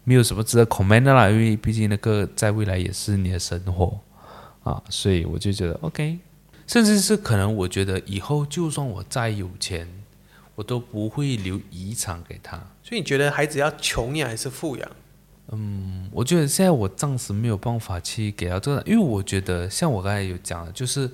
[0.04, 4.00] 没有什么值得 comment 的啦，因为毕竟那个在未来也是你的生活
[4.62, 6.18] 啊，所以我就觉得 OK。
[6.70, 9.88] 甚至是可能，我觉得以后就算我再有钱，
[10.54, 12.56] 我都不会留遗产给他。
[12.80, 14.88] 所以你觉得孩子要穷养还是富养？
[15.50, 21.10] 嗯我觉得现在我暂时没有办法去给到这个，因为我觉得像我刚才有讲的，就是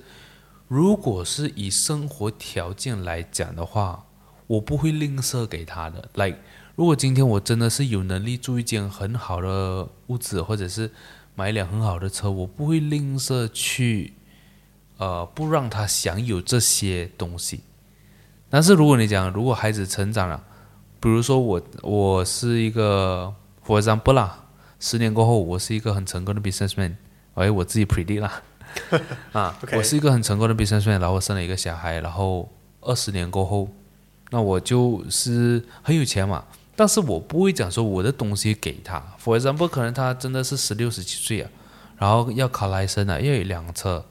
[0.67, 4.05] 如果是以生活条件来讲的话，
[4.45, 6.07] 我不会吝啬给他的。
[6.13, 6.37] like
[6.75, 10.91] 如果今天我真的是有能力住一间很好的屋子，或者是
[11.33, 14.13] 买一辆很好的车，我不会吝啬去
[14.97, 17.61] 呃不让他享有这些东西。
[18.49, 20.43] 但是如果你讲，如果孩子成长了，
[20.99, 23.33] 比如说我我是一个
[23.65, 24.45] for example 啦，
[24.79, 26.95] 十年过后我是一个很成功的 businessman。
[27.35, 28.41] 哎，我自己 predict 啦，
[29.31, 33.69] 啊我是一个很成功的 businessman，然后我生了一个小孩，然后二十年过后，
[34.31, 41.51] 那我就是很有钱嘛，但是我不会讲说我的东西给他，for example，可能他真的是十六十七岁啊，
[41.97, 44.03] 然后要考来生啊，要有辆车，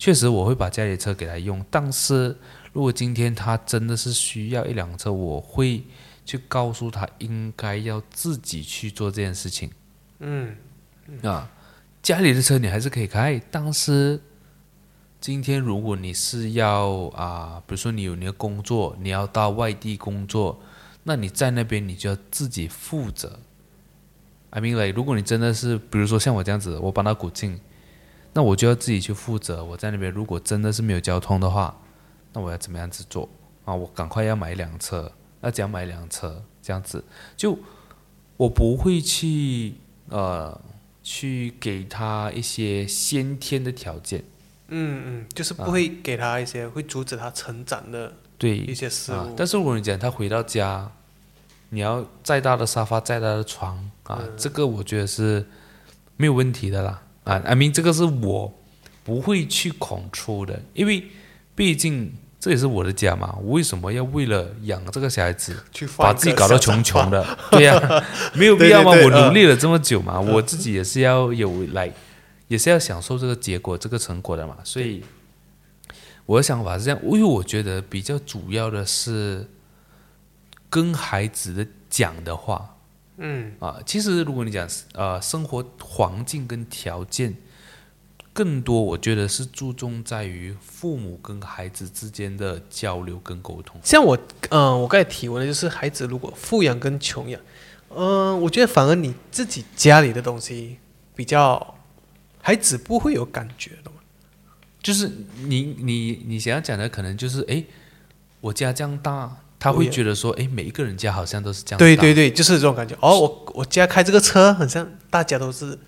[0.00, 2.34] 确实我会把家里的车给他用，但是
[2.72, 5.84] 如果今天他真的是需要一辆车，我会
[6.24, 9.70] 去告诉他应该要自己去做这件事情。
[10.20, 10.56] 嗯，
[11.22, 11.50] 啊，
[12.02, 14.18] 家里的车你还是可以开，但是
[15.20, 20.58] 今天如果你是要啊，比如说你有你的工作，你要到外地工作，
[21.02, 23.38] 那你在那边你就要自己负责。
[24.48, 27.60] I mean like，如果你真的是，比如说像我这样子，我帮他鼓劲，
[28.32, 29.64] 那我就要自己去负责。
[29.64, 31.76] 我在那边如果真的是没有交通的话，
[32.32, 33.28] 那我要怎么样子做
[33.64, 33.74] 啊？
[33.74, 36.42] 我赶快要买一辆车，那怎样买一辆车？
[36.62, 37.02] 这样子
[37.36, 37.58] 就
[38.36, 39.74] 我不会去
[40.10, 40.60] 呃
[41.02, 44.22] 去给他一些先天的条件，
[44.68, 49.16] 嗯嗯，就是不会给他一些会阻止他成长的对一些事物。。
[49.16, 50.92] 啊但是我跟你讲他回到家，
[51.70, 55.46] 你要再大的沙发、再大的床啊，嗯这个我觉得是
[56.16, 57.02] 没有问题的啦。
[57.24, 58.52] 啊，I mean 这个是我
[59.04, 61.04] 不会去 control 的，因为
[61.54, 63.36] 毕竟这也是我的家嘛。
[63.42, 67.24] 我为什么要为了养这个小孩子，去把自己搞到穷穷的？
[67.52, 68.04] 对呀、
[68.34, 68.92] 没有必要嘛。
[68.92, 71.92] 对对对我努力了这么久嘛，我自己也是要有来，
[72.48, 74.56] 也是要享受这个结果、这个成果的嘛。
[74.64, 75.04] 所以
[76.24, 79.46] 我的想法是这样，因为我觉得比较主要的是
[80.68, 82.76] 跟孩子的讲的话
[83.20, 83.78] 嗯啊。
[83.86, 87.36] 其实如果你讲呃生活环境跟条件，
[88.32, 93.80] 更多我觉得是注重在于父母跟孩子之间的交流跟沟通。
[93.84, 94.16] 像我，
[94.50, 97.40] 嗯、我刚才提问的就是孩子如果富养跟穷养，
[97.90, 100.78] 嗯、我觉得反而你自己家里的东西
[101.14, 101.74] 比较，
[102.40, 103.96] 孩子不会有感觉的嘛。
[104.80, 105.10] 就是
[105.44, 107.62] 你你你想要讲的可能就是哎，
[108.40, 112.96] 我家这样大，他会觉得说哎，每一个人家好像都是这样对对对，就是这种感觉。
[113.00, 115.78] 哦，我我家开这个车，好像大家都是，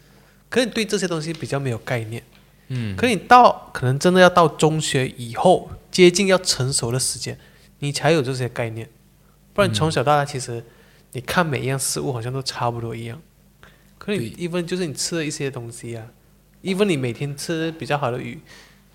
[0.50, 2.22] 可是你对这些东西比较没有概念。
[2.68, 7.38] 嗯，可你到可能真的要到中学以后，接近要成熟的时间，
[7.80, 8.88] 你才有这些概念。
[9.54, 10.62] 不然从小到大，其实
[11.12, 13.20] 你看每一样事物好像都差不多一样。
[13.98, 16.06] 可你对 even 就是你吃的一些东西啊
[16.62, 18.40] ，even 你每天吃比较好的鱼，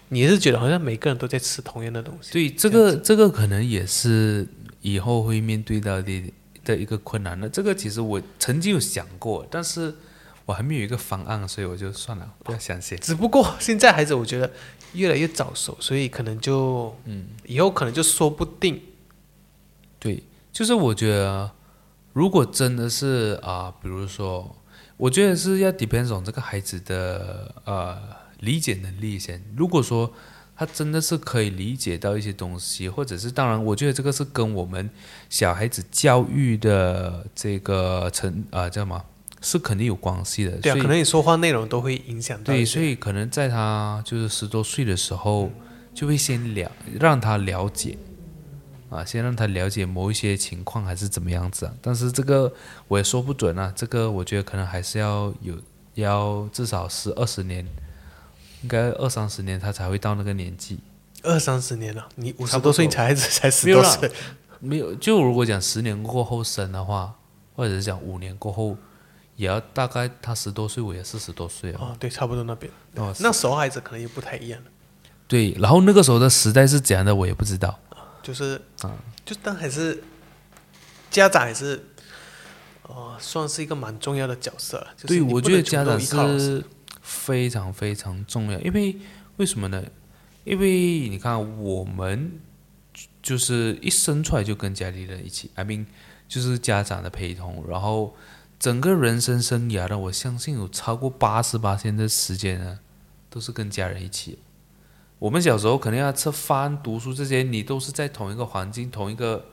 [0.09, 2.31] 你是觉得好像每个人都在吃同样的东西。
[2.31, 4.47] 对，这个这个可能也是
[4.81, 7.39] 以后会面对到的的一个困难。
[7.39, 9.95] 呢这个其实我曾经有想过，但是
[10.45, 12.97] 我还没有一个方案，所以我就算了，不要相信。
[12.99, 14.51] 只不过现在孩子我觉得
[14.93, 18.81] 越来越早熟，所以可能就嗯，以后可能就说不定。
[19.99, 21.51] 对，就是我觉得，
[22.13, 24.55] 如果真的是啊、比如说，
[24.95, 27.97] 我觉得是要 depends on 这个孩子的呃
[28.39, 29.43] 理解能力先。
[29.55, 30.13] 如果说
[30.57, 34.89] 他真的是可以理解到一些东西，或者是当然，我觉得这个是跟我们
[35.29, 38.99] 小孩子教育的这个成啊、叫什么，
[39.39, 40.51] 是肯定有关系的。
[40.57, 45.51] 对啊，可能你说话内容都会影响到对，所以可能在他就是十多岁的时候，
[45.93, 47.95] 就会先了让他了解，
[48.89, 51.73] 啊，先让他了解某一些情况还是怎么样子啊。
[51.83, 52.51] 但是这个
[52.87, 55.53] 我也说不准啊，这个我觉得可能还是要有
[55.93, 57.63] 要至少十二十年，
[58.61, 60.79] 应该二三十年他才会到那个年纪。
[61.23, 64.09] 二三十年了，你五十多岁，多你才孩子才十多岁，
[64.59, 67.13] 没有，就如果讲十年过后生的话，
[67.55, 68.77] 或者是讲五年过后，
[69.35, 71.77] 也要大概他十多岁，我也四十多岁哦。
[71.79, 72.71] 哦，对，差不多那边。
[72.95, 74.61] 哦，那时候孩子可能也不太一样，
[75.27, 77.77] 对，然后那个时候的时代是怎样的，我也不知道。
[78.21, 78.93] 就是啊
[79.25, 80.03] 就但还是
[81.09, 81.83] 家长还是
[82.83, 84.87] 哦、算是一个蛮重要的角色了。
[84.95, 86.63] 就是对，我觉得家长是
[87.07, 88.97] 非常非常重要，因为
[89.37, 89.81] 为什么呢？
[90.43, 92.33] 因为你看，我们
[93.23, 95.85] 就是一生出来就跟家里人一起，I mean，
[96.27, 98.13] 就是家长的陪同，然后
[98.59, 102.79] 整个人生生涯呢，我相信有超过八十八天的时间呢，
[103.29, 104.39] 都是跟家人一起。
[105.19, 109.45] 我们小时候肯定要吃饭、读书这些，你都是在同一个环境、同一个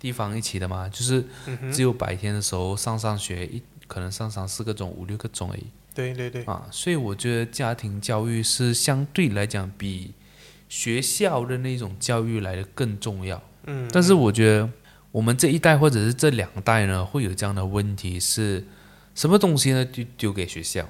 [0.00, 5.66] 地方一起的嘛，就是嗯只有白天的时候上上学，一可能上上四个钟、五六个钟而已
[5.98, 6.68] 对对对，啊。
[6.70, 10.14] 所以我觉得家庭教育是相对来讲比
[10.68, 13.42] 学校的那种教育来的更重要。
[13.66, 14.70] 嗯，但是我觉得
[15.10, 18.64] 我们这一代或者是这两代呢，会有这样的问题是，
[19.14, 19.84] 什么东西呢？
[19.84, 20.88] 就丢给学校，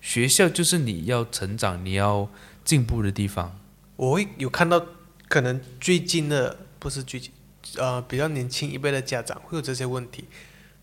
[0.00, 2.28] 学校就是你要成长、你要
[2.64, 3.56] 进步的地方。
[3.94, 4.84] 我会有看到，
[5.28, 7.30] 可能最近的不是最近，
[7.76, 10.24] 呃，比较年轻一辈的家长会有这些问题。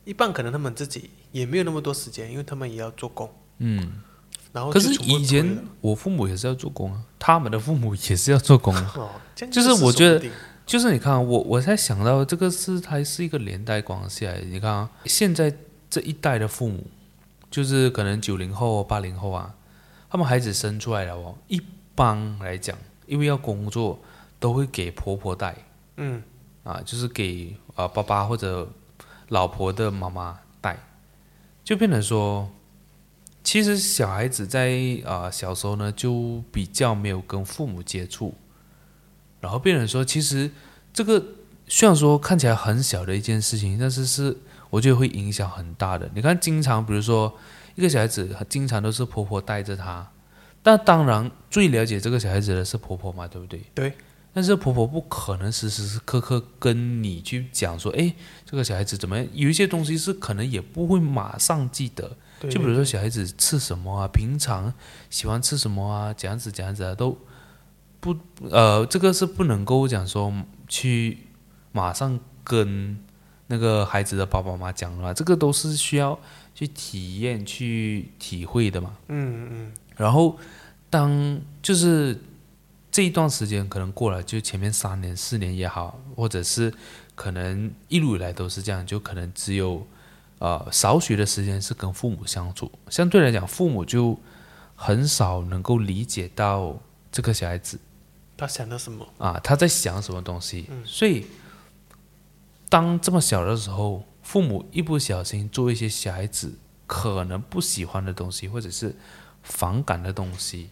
[0.05, 3.29] 一半可能他们自己也没有那么多时间，因为他们也要做工。
[3.59, 3.93] 嗯，
[4.53, 9.11] 然后可是以前我父母也是要做工啊，他们的父母也是要做工啊。
[9.51, 10.23] 就是我觉得
[10.65, 14.45] 就是你看啊，我我才想到这个是它是一个连带关系来的。
[14.45, 15.53] 你看啊，现在
[15.89, 16.85] 这一代的父母，
[17.49, 19.53] 就是可能九零后、八零后啊，
[20.09, 21.61] 他们孩子生出来了哦，一
[21.95, 23.99] 般来讲，因为要工作，
[24.39, 25.55] 都会给婆婆带。
[25.95, 26.21] 嗯，
[26.63, 28.67] 啊，就是给啊、爸爸或者
[29.29, 30.77] 老婆的妈妈带，
[31.63, 32.49] 就变成说，
[33.47, 38.33] 其实小孩子在啊、小时候呢，就比较没有跟父母接触，
[39.39, 40.51] 然后病人说，其实
[40.91, 41.23] 这个
[41.65, 44.35] 虽然说看起来很小的一件事情，但是是
[44.69, 46.11] 我觉得会影响很大的。
[46.13, 47.33] 你看，经常比如说
[47.75, 50.11] 一个小孩子，经常都是婆婆带着他，
[50.61, 53.61] 但当然最了解这个小孩子的是婆婆嘛，对不对？
[53.73, 53.93] 对。
[54.33, 58.13] 但是婆婆不可能时时刻刻跟你去讲说，哎，
[58.45, 59.25] 这个小孩子怎么样？
[59.31, 62.17] 有一些东西是可能也不会马上记得。
[62.39, 64.73] 对就比如说小孩子吃什么啊，平常
[65.09, 67.17] 喜欢吃什么啊，这样子这样子啊，都
[67.99, 68.15] 不
[68.49, 70.31] 呃，这个是不能够讲说
[70.67, 71.17] 去
[71.71, 72.97] 马上跟
[73.47, 76.19] 那个孩子的爸爸妈妈讲的嘛，这个都是需要
[76.53, 78.95] 去体验、去体会的嘛。
[79.07, 80.37] 嗯嗯，然后
[80.89, 82.19] 当就是
[82.91, 86.73] 这一段时间可能过了，就前面三年、四年也好，或者是
[87.15, 89.85] 可能一路以来都是这样，就可能只有
[90.39, 94.19] 呃少许的时间是跟父母相处，相对来讲，父母就
[94.75, 96.79] 很少能够理解到
[97.11, 97.79] 这个小孩子
[98.37, 99.07] 他想的什么？
[99.17, 101.25] 啊他在想什么东西，所以
[102.69, 108.95] 当这么小的时候，父母一不小心做一些小孩子可能不喜欢的东西，或者是
[109.41, 110.69] 反感的东西，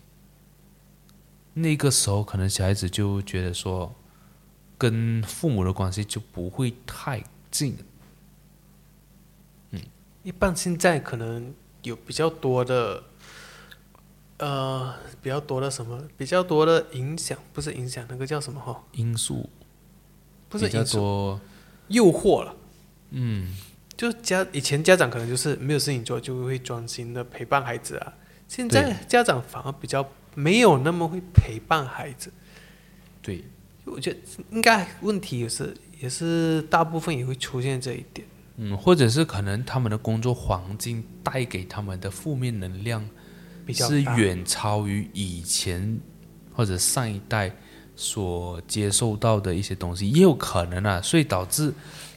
[1.54, 3.96] 那个时候可能小孩子就觉得说，
[4.78, 7.78] 跟父母的关系就不会太近。
[10.26, 11.54] 一般现在可能
[11.84, 13.04] 有比较多的，
[14.38, 16.02] 呃，比较多的什么？
[16.18, 18.84] 比较多的影响，不是影响，那个叫什么哈？
[18.94, 19.48] 因素
[20.50, 21.40] 比较不是影响，多，
[21.90, 22.56] 诱惑了。
[23.12, 23.56] 嗯，
[23.96, 28.14] 就家以前家长可能就是没有事情做，就会专心的陪伴孩子啊。
[28.48, 32.34] 现在家长反而比较没有那么会陪伴孩子。
[33.22, 33.44] 对，
[33.84, 34.18] 我觉得
[34.50, 38.28] 应该问题也是也是大部分也会出现这一点。
[38.58, 43.08] 嗯，或者是可能他们的工作环境带给他们的负面能量
[43.74, 46.00] 是远超于以前
[46.54, 47.52] 或者上一代
[47.96, 51.74] 所接受到的一些东西，也有可能啊，所以导致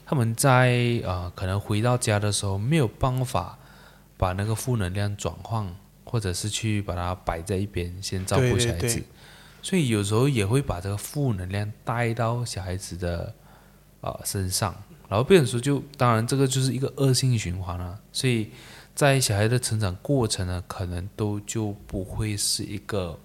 [0.07, 3.59] 他们在啊、呃可能回到家的时候没有办法
[4.16, 5.66] 把那个负能量转换，
[6.05, 9.05] 或者是去把它摆在一边，先照顾小孩子，对。
[9.61, 13.34] 所以有时候也会把这个负能量带到小孩子的
[14.01, 14.74] 呃身上，
[15.09, 18.51] 然后变成说就当然这个就是一个恶性循环了、所以
[18.95, 23.19] 在小孩的成长过程呢，可能都就不会是一个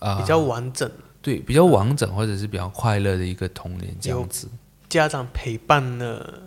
[0.00, 0.90] 啊、比较完整，
[1.20, 4.48] 对比较完整或者是比较快乐的一个童年这样子。
[4.88, 6.42] 家长陪伴的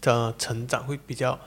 [0.00, 1.38] 的成长会比较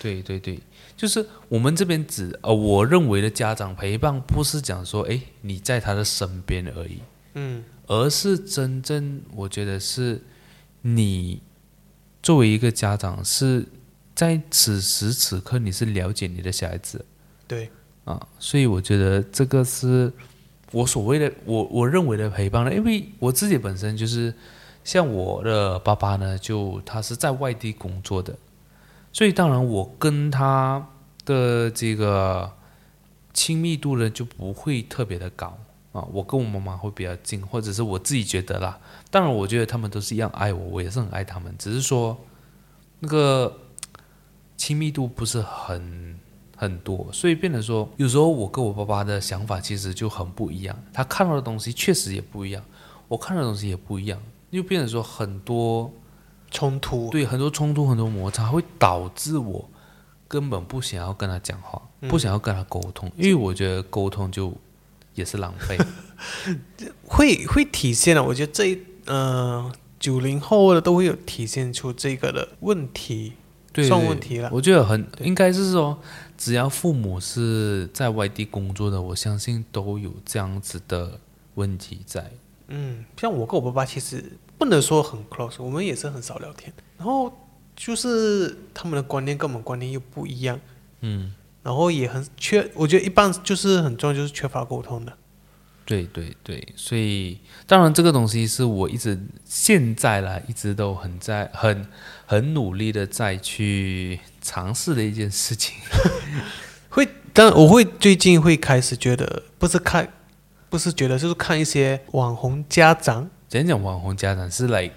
[0.00, 0.58] 对对对，
[0.96, 6.98] 就是我们这边指呃，我认为的家长陪伴不是讲说，哎，你在他的身边而已，
[7.34, 7.62] 嗯。
[7.88, 10.22] 而是真正我觉得是
[10.82, 11.42] 你
[12.22, 13.66] 作为一个家长是
[14.14, 17.04] 在此时此刻你是了解你的小孩子？
[17.48, 17.70] 对。
[18.04, 20.12] 啊，所以我觉得这个是
[20.72, 24.34] 我所谓的我我认为的陪伴了，因为我自己本身就是
[24.82, 28.36] 像我的爸爸呢，就他是在外地工作的，
[29.12, 30.84] 所以当然我跟他
[31.24, 32.52] 的这个
[33.32, 35.56] 亲密度呢就不会特别的高
[35.92, 38.78] 啊，我跟我妈妈会比较近，或者是我自己觉得啦。
[39.10, 42.16] 当然，我觉得他们都是一样爱我，我也是很爱他们，只是说
[43.00, 43.54] 那个
[44.56, 46.18] 亲密度不是很
[46.56, 52.62] 很多，所以变得说，有时候我跟我爸爸的想法其实就很不一样，他看到的东西确实也不一样，
[53.08, 54.18] 我看到的东西也不一样，
[54.50, 55.92] 又变得说很多
[56.50, 59.68] 冲突，对很多冲突、很多摩擦，会导致我
[60.28, 64.54] 根本不想要跟他讲话，不想要跟他沟通，因为我觉得沟通就
[65.14, 65.78] 也是浪费。
[67.04, 68.22] 会会体现了。
[68.22, 73.32] 我觉得这一呃九零后的都会有体现出这个的问题，
[73.72, 76.00] 对，对算问题了我觉得很应该是说，
[76.36, 81.18] 只要父母是在外地工作的，我相信都有这样子的
[81.54, 82.30] 问题在。
[82.68, 84.24] 嗯，像我跟我爸爸其实
[84.56, 86.72] 不能说很 close，我们也是很少聊天。
[86.96, 87.30] 然后
[87.76, 90.58] 就是他们的观念跟我们观念又不一样，
[91.00, 95.12] 嗯，然后也很缺，我觉得一般就是很重要，就是缺乏沟通的。
[95.84, 101.86] 对对对，所以当然这个东西是我一直现在啦，一直都很在很
[102.24, 105.74] 很努力的在去尝试的一件事情。
[106.88, 110.08] 会，但我会最近会开始觉得，不是看，
[110.70, 114.88] 不是觉得，就是看一些网红家长，讲讲网红家长是来，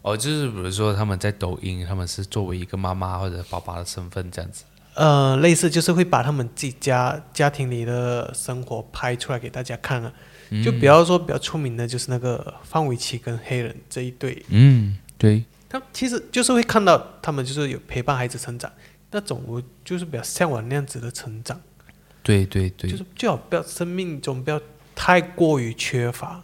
[0.00, 4.64] 哦，就是比如说他们在抖音，他们是作为一个妈妈或者爸爸的身份这样子。
[4.94, 10.12] 呃，类似就是会把他们自己家家庭里的生活拍出来给大家看啊。
[10.62, 18.70] 就比方说比较出名的就是那个范玮琪跟黑人这一对，嗯，对，他其实就是会看到他们就是有陪伴孩子成长
[19.10, 21.60] 那种，我就是比较向往那样子的成长，
[22.22, 24.60] 对对对，就是最好不要生命中不要
[24.94, 26.40] 太过于缺乏。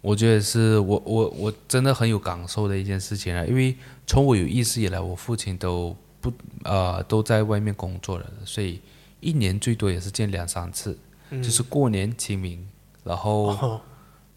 [0.00, 3.76] 我觉得是我我我真的很有感受的一件事情啊，因为
[4.06, 5.96] 从我有意识以来，我父亲都
[6.30, 6.32] 不
[6.64, 8.80] 呃都在外面工作了，所以
[9.20, 10.98] 一年最多也是见两三次，
[11.30, 12.66] 就是过年清明。
[13.02, 13.80] 然后，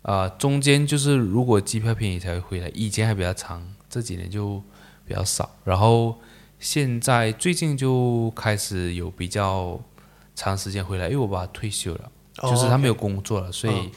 [0.01, 4.61] 啊，中间就是如果机票便宜才会回来，以前还比较长，这几年就
[5.05, 5.49] 比较少。
[5.63, 6.19] 然后
[6.59, 9.79] 现在最近就开始有比较
[10.35, 12.11] 长时间回来，因为我爸退休了，
[12.41, 13.89] 就是他没有工作了，所以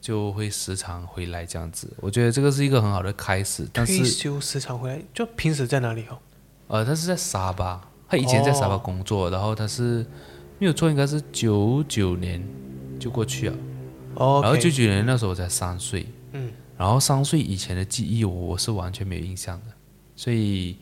[0.00, 1.92] 就会时常回来这样子。
[2.00, 3.66] 我觉得这个是一个很好的开始。
[3.66, 6.18] 退休时常回来，就平时在哪里哦？
[6.68, 10.04] 呃，他是在沙巴，他以前在沙巴工作，然后他是
[10.58, 12.42] 没有错，应该是九九年
[12.98, 13.56] 就过去了。
[14.16, 19.66] 然后九九年那时候我才三岁，嗯，然后三岁以前的记忆我我是完全没有印象的，
[20.14, 20.76] 所以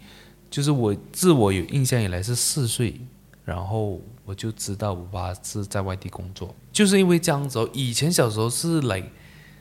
[0.51, 3.01] 就是我自我有印象以来是四岁，
[3.45, 9.03] 然后我就知道我爸是在外地工作，就是因为这样子哦，以前小时候是来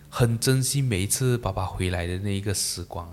[0.10, 3.10] 很珍惜每一次爸爸回来的那一个时光，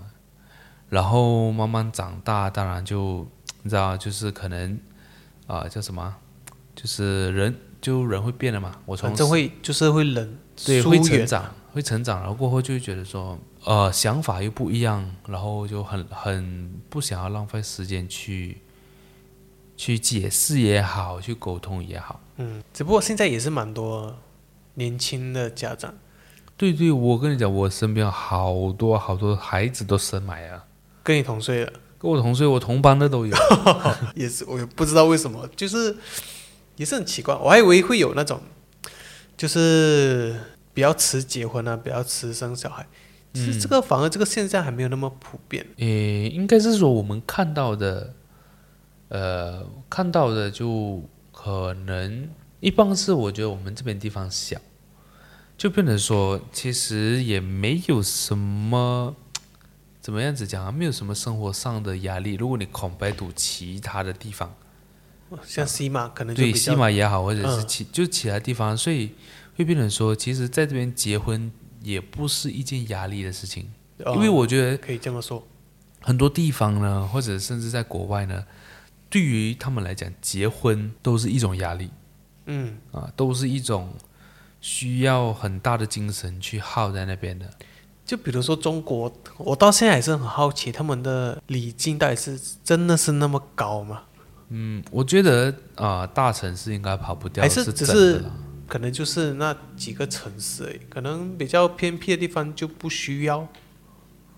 [0.89, 3.27] 然后慢慢长大，当然就
[3.63, 4.79] 你知道，就是可能
[5.47, 6.15] 啊叫什么，
[6.75, 10.37] 就是人就人会变了嘛，我从真会就是会冷。
[10.65, 18.57] 对，会成长，会成长，然后过后就会觉得说，呃，想法又不一样，然后就很很不想要浪费时间去
[19.77, 22.19] 去解释也好，去沟通也好。
[22.35, 24.17] 嗯，只不过现在也是蛮多
[24.73, 25.93] 年轻的家长。
[26.57, 30.65] 对对，我跟你讲，我身边好多好多孩子都生埋了，
[31.09, 33.35] 跟你同岁的，跟我同岁，我同班的都有。
[34.13, 35.97] 也是，我也不知道为什么，就是
[36.75, 38.39] 也是很奇怪，我还以为会有那种。
[39.35, 40.39] 就是
[40.71, 42.85] 比较迟结婚啊，比较迟生小孩，
[43.33, 45.65] 其实这个反而这个现象还没有那么普遍。
[45.77, 48.13] 诶，应该是说我们看到的，
[49.07, 51.01] 呃，看到的就
[51.31, 52.29] 可能
[52.59, 54.59] 一般是我觉得我们这边地方小，
[55.57, 59.15] 就变成说其实也没有什么
[60.01, 62.35] 怎么样子讲啊，没有什么生活上的压力。
[62.35, 64.55] 如果你 compare 到其他的地方。
[65.43, 69.11] 像西马可能对西马也好，或者是其就其他地方，所以
[69.55, 71.51] 会变成说，其实在这边结婚
[71.83, 73.71] 也不是一件压力的事情，
[74.15, 75.47] 因为我觉得可以这么说，
[76.01, 78.43] 很多地方呢，或者甚至在国外呢，
[79.07, 81.91] 对于他们来讲，结婚都是一种压力，
[82.47, 83.93] 嗯啊，都是一种
[84.59, 87.47] 需要很大的精神去耗在那边的。
[88.09, 94.01] 就比如说中国，我到现在还是很好奇，他们的礼金到底是真的是那么高吗？
[94.47, 98.25] 嗯，我觉得啊，大城市应该跑不掉，还是只是
[98.67, 103.47] 可能就是那几个城市而已，可能比较偏僻的地方就不需要。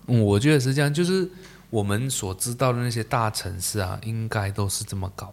[0.06, 1.26] 嗯，我觉得是这样，就是
[1.70, 5.32] 我们所知道的那些大城市啊，应该都是这么高，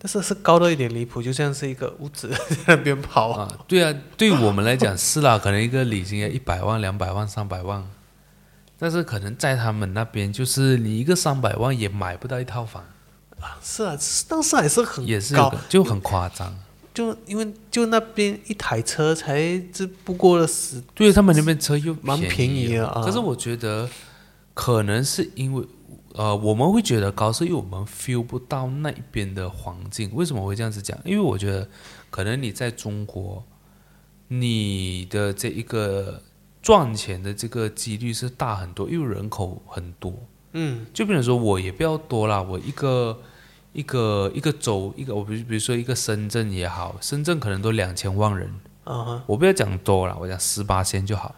[0.00, 3.58] 但是是高到一点离谱，就像是一个屋子在那边跑啊。
[3.66, 7.84] 对啊，对我们来讲是啦，可能一个礼金要一百万、两百万、三百万，
[8.78, 12.84] 但是可能在他们那边，就是你一个三百万也买不到一套房。
[13.40, 13.96] 啊，是啊，
[14.28, 16.56] 当时还是很也是高，就很夸张。
[16.94, 23.00] 就因为就那边一台车才只不过了十，对他们那边车又蛮便宜啊。
[23.04, 23.88] 可是我觉得
[24.52, 25.64] 可能是因为
[26.18, 30.12] 呃，我们会觉得高，是因为我们 feel 不到那边的环境。
[30.12, 30.98] 为什么会这样子讲？
[31.04, 31.68] 因为我觉得
[32.10, 33.44] 可能你在中国，
[34.26, 36.20] 你的这一个
[36.60, 40.12] 赚钱的这个几率是大很多，因为人口很多。
[40.54, 43.16] 嗯，就比如说我也不要多啦，我一个
[43.72, 48.52] 一个一个州一个，我比比如说一个深圳也好，深圳可能都两千万人，
[48.82, 51.32] 啊，我不要讲多了，我讲十八千就好。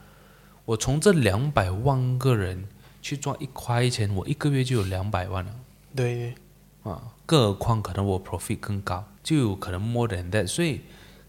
[0.64, 2.64] 我从这两百万个人
[3.01, 5.51] 去赚一块钱，我一个月就有两百万了。
[5.94, 6.34] 对，
[6.82, 10.46] 啊，更何况可能我 profit 更高，就有可能 more than that。
[10.46, 10.80] 所以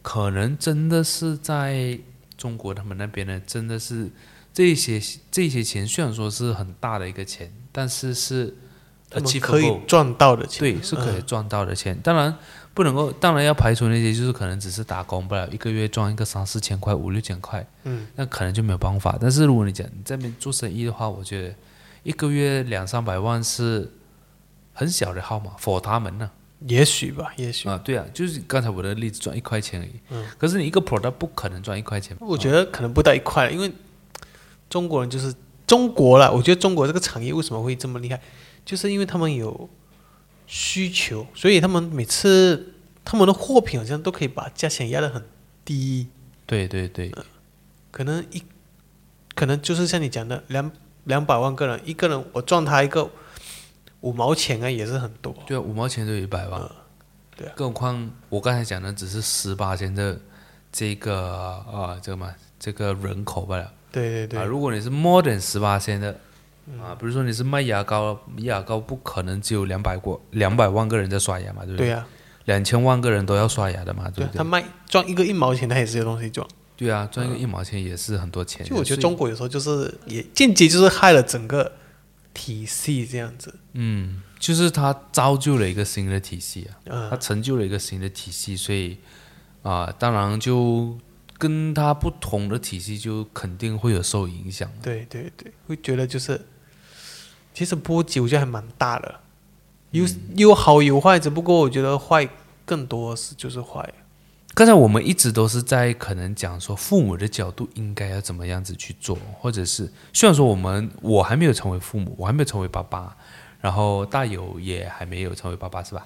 [0.02, 2.00] 可能真的是在
[2.38, 4.10] 中国他们那边呢，真的是
[4.54, 5.02] 这些
[5.32, 7.52] 这些钱虽然说是很大的一个钱。
[7.74, 8.54] 但是是，
[9.40, 11.98] 可以赚到的钱，对，是可以赚到的钱。
[12.02, 12.38] 当然
[12.74, 19.18] 不能够，当然要排除那些就是可能只是打工不了，一个月赚一个三四千块、五六千块，嗯，那可能就没有办法。
[19.20, 21.54] 但是如果你讲你这边做生意的话，我觉得
[22.04, 23.92] 一个月两三百万是
[24.74, 26.32] 很小的号码，for 他们呢。
[26.68, 27.68] 也许吧，也许。
[27.68, 30.00] 啊，对啊，就是刚才我的例子赚一块钱而已。
[30.12, 30.26] 嗯。
[30.38, 32.16] 可是你一个 product 不可能赚一块钱。
[32.20, 33.72] 我觉得可能不到一块，因为
[34.70, 35.34] 中国人就是
[35.66, 36.32] 中国了。
[36.32, 38.22] 我觉得中国这个产业为什么会这么厉害，
[38.64, 39.68] 就是因为他们有
[40.52, 42.74] 需求，所以他们每次
[43.06, 45.24] 他们的货品好像都可以把价钱压得很
[45.64, 46.10] 低。
[46.46, 47.10] 对对对。
[47.90, 48.44] 可能一，
[49.34, 50.70] 可能就是像你讲的，两
[51.06, 53.10] 两百万个人，一个人我赚他一个。
[54.02, 55.32] 五毛钱啊，也是很多。
[55.46, 56.60] 对啊，五毛钱就一百万。
[57.38, 57.54] 对啊。
[57.56, 60.20] 更何况我刚才讲的只是十八千的
[60.72, 63.72] 这个啊，这个嘛，这个人口罢了。
[63.92, 64.40] 对对对。
[64.40, 66.20] 啊，如果你是 more than 十八千的
[66.80, 71.88] 啊，比如说你是卖牙膏，牙膏不可能只有两百个、两百万个人在刷牙嘛，对不对？
[71.88, 72.06] 对呀。
[72.46, 74.38] 两千万个人都要刷牙的嘛，对不对？
[74.38, 76.46] 他卖赚一个一毛钱，他也是有东西赚。
[76.78, 78.66] 对啊，赚一个一毛钱也是很多钱。
[78.66, 81.72] 就我觉得中国有时候就是也间接就是害了整个。
[82.34, 88.98] 体系这样子，嗯，就是他造就了一个新的体系啊，他成就了一个新的体系，所以
[89.64, 90.98] 啊，当然就
[91.38, 94.72] 跟他不同的体系就肯定会有受影响。
[94.82, 96.40] 对对对，会觉得就是，
[97.54, 99.16] 其实波及我觉得还蛮大的，
[99.92, 102.28] 有有好有坏，只不过我觉得坏
[102.66, 103.94] 更多是就是坏。
[104.54, 113.16] 刚才我们一直都是在可能讲说父母的角度应该要怎么样子去做，或者是虽然说我们我还没有成为父母，我还没有成为爸爸，
[113.62, 116.06] 然后大友也还没有成为爸爸，是吧？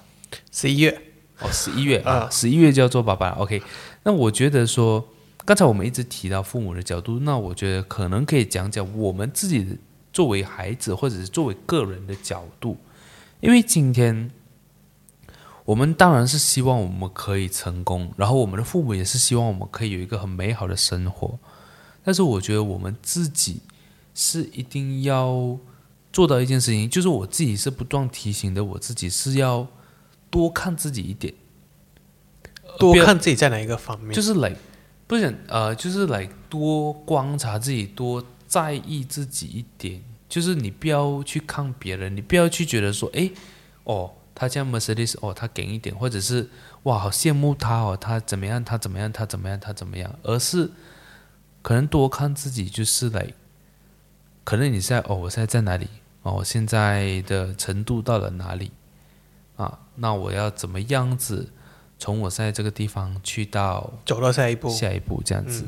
[0.52, 1.02] 十一月
[1.40, 3.30] 哦，十一月 啊，十一月就要做爸爸。
[3.30, 3.60] OK，
[4.04, 5.08] 那我觉得说
[5.44, 9.76] 刚才我们一直提到父母的角度，那我觉得可能可以讲讲我们自己
[10.16, 12.78] 作为孩子或者是作为个人的角度，
[13.40, 14.30] 因为今天。
[15.66, 21.36] 我们当然是希望我们可以成功，然后我们的父母也是希望我们可以有一个很美好的生活。
[22.04, 23.62] 但是我觉得我们自己
[24.14, 25.58] 是一定要
[26.12, 29.66] 做到一件事情，就是我自己是不断提醒的，我自己是要
[30.30, 31.34] 多看自己一点，
[32.78, 34.54] 多看自己在哪一个方面，就是来
[35.08, 38.24] 不是呃，就是来多观察自己，多
[38.56, 40.02] 在意自己一点。
[40.28, 43.30] 就是你不要去看别人，你不要去觉得说，哎，
[43.84, 44.12] 哦。
[44.38, 46.50] 他这样 Mercedes 哦，他给一点，或者是
[46.82, 48.62] 哇，好羡慕他哦，他怎么样？
[48.62, 49.10] 他怎么样？
[49.10, 49.58] 他怎么样？
[49.58, 50.14] 他怎么样？
[50.22, 50.70] 而是
[51.62, 53.32] 可能多看自己，就是来，
[54.44, 55.88] 可能你现在哦，我现在在哪里？
[56.20, 58.72] 哦，我现在的程度到了哪里？
[59.56, 61.50] 啊，那我要怎么样子
[61.98, 64.68] 从我现在这个地方去到走到下一步？
[64.68, 65.64] 下一步这样子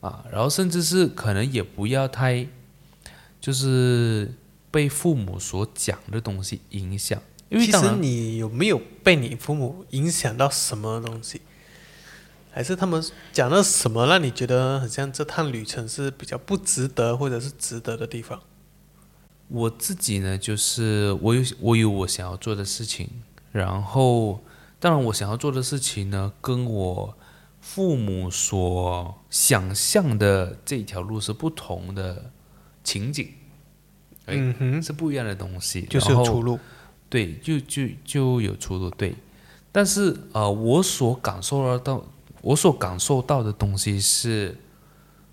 [0.00, 2.46] 啊，然后甚至是可能也不要太
[3.40, 4.32] 就是
[4.70, 7.20] 被父母所讲的东西影响。
[7.48, 11.40] 因为其实你有没有被你父母影响到什么东西？
[12.50, 18.42] 还是他们讲了什么让你觉得很像这趟旅程是比较不值得，或者是值得的地方？
[19.48, 23.08] 我自己呢，就是我有我有我想要做的事情，
[23.52, 24.44] 然后
[24.78, 27.16] 当然我想要做的事情呢，跟我
[27.70, 32.30] 父母所想象的这条路是不同的
[32.82, 33.28] 情景，
[34.24, 36.58] 嗯哼，是不一样的东西，就是有出路。
[37.10, 39.14] 对，就就就有出路对，
[39.70, 42.02] 但是呃，我所感受到，
[42.40, 44.58] 我所感受到的东西是，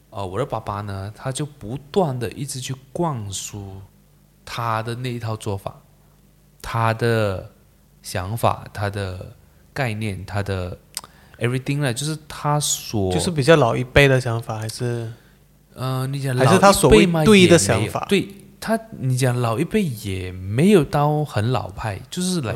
[0.10, 3.82] 呃，我的爸爸呢，他就不断的一直去灌输
[4.44, 5.82] 他的那一套做法，
[6.62, 7.50] 他的
[8.04, 9.34] 想法，他的
[9.74, 10.78] 概念，他的
[11.40, 15.12] everything 呢，就是他所就是比较老一辈的想法，还是
[15.74, 18.28] 呃，你讲还是他所谓对的想法，对。
[18.58, 22.56] 他，你讲老一辈也没有到很老派，就是来，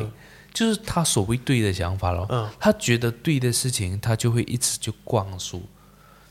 [0.51, 2.25] 就是他所谓对的想法咯。
[2.31, 5.61] 嗯，他觉得对的事情，他就会一直就灌输。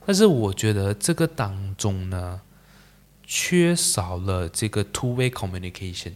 [0.04, 2.40] 但是我觉得这个当中呢，
[3.22, 6.14] 缺少了这个 two way communication。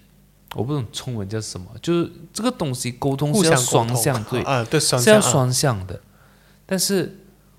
[0.56, 6.00] 我不懂中文叫什么，就是这个东西沟通是要双向，对，啊，对，是要双向的。
[6.66, 7.18] 但是。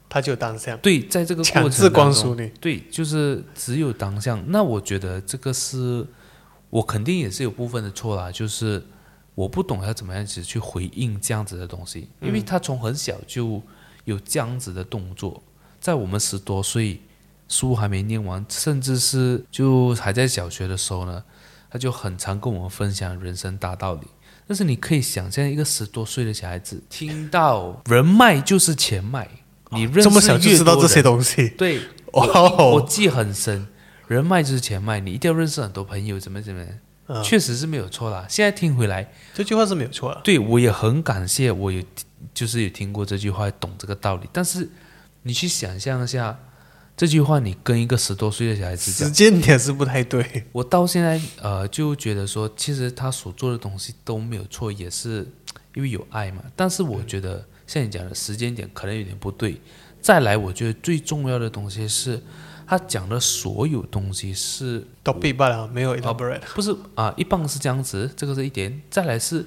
[0.10, 4.40] 他就当下对，在这个过程当中，对，就是只有当下。
[4.46, 6.06] 那我觉得这个是
[6.70, 8.86] 我肯定也是有部分的错啦，就是
[9.34, 13.60] 我不懂要怎么样子去回应这样子的东西，因为他从很小就
[14.04, 15.42] 有这样子的动作，
[15.80, 17.02] 在我们十多岁
[17.48, 21.24] 书还没念完，甚至是就还在小学的时候呢，
[21.72, 24.06] 他就很常跟我们分享人生大道理。
[24.54, 29.28] 但是你可以想象，一个十多岁的小孩子听到人脉就是钱脉。
[29.72, 31.50] 你这么小就知道这些东西？
[31.58, 31.80] 对，
[32.14, 33.68] 我我记很深。
[34.08, 36.64] 人脉就是钱脉，你一定要认识很多朋友，怎么怎么，
[37.24, 38.28] 确实是没有错啦。
[38.30, 40.16] 现在听回来，这句话是没有错。
[40.24, 41.82] 对我也很感谢，我有
[42.32, 44.30] 就是有听过这句话，懂这个道理。
[44.32, 44.70] 但是
[45.24, 46.38] 你去想象一下，
[46.96, 50.46] 这句话你跟一个十多岁的小孩子讲，时间点是不太对。
[50.52, 55.28] 我到现在呃就觉得说，其实他所做的东西都没有错，也是
[55.74, 56.44] 因为有爱嘛。
[56.56, 59.60] 但是我觉得像你讲的时间点可能有点不对。
[60.02, 62.22] 再来，我觉得最重要的东西是，
[62.68, 66.42] 他讲的所有东西是都必罢了，没有 elaborate。
[66.54, 68.82] 不是啊，一般是这样子，这个是一点。
[68.92, 69.46] 再来是，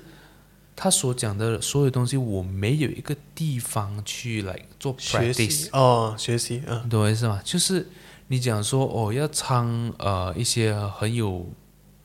[0.76, 7.40] 他所讲的所有东西，我没有一个地方去来做学 practice，习哦，学习，嗯你懂我意思吗？
[7.42, 7.88] 就是
[8.28, 9.66] 你讲说哦，要唱
[9.98, 11.50] 呃一些很有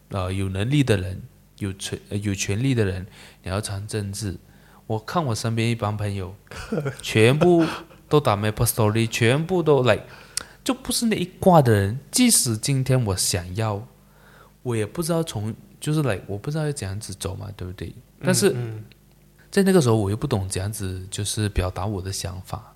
[0.10, 1.22] 呃有能力的人，
[1.58, 3.06] 有权、呃有权利的人，
[3.44, 4.38] 你要唱政治。
[4.88, 6.34] 我看我身边一帮朋友，
[7.02, 7.66] 全部
[8.08, 10.00] 都打 Maple Story，全部都来，
[10.64, 12.00] 就不是那一挂的人。
[12.10, 13.86] 即使今天我想要，
[14.64, 17.94] 我也不知道从就是来，我不知道要怎样子走嘛，对不对？
[18.24, 18.84] 但是嗯
[19.50, 22.74] 在那个时候，我又不懂怎样子就是表达我的想法，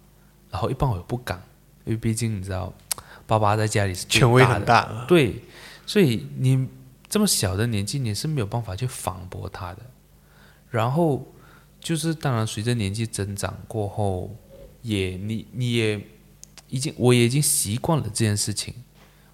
[0.52, 1.41] 然后一般我又不敢，
[1.86, 2.74] 因为毕竟你知道，
[3.26, 5.41] 爸爸在家里是权威，很大，对，
[5.86, 6.68] 所以你
[7.08, 9.80] 这么小的年纪，你是没有办法去反驳他的。
[10.70, 11.26] 然后
[11.80, 14.36] 就是，当然随着年纪增长过后，
[14.82, 16.02] 也你你也
[16.68, 18.74] 已经，我也已经习惯了这件事情。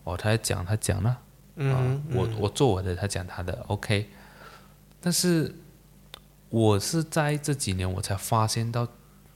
[0.03, 1.18] 哦，他在讲他讲了，
[1.55, 4.07] 嗯啊，我我做我的，他讲他的，OK。
[4.99, 5.55] 但是
[6.52, 8.88] 我是在这几年我才发现到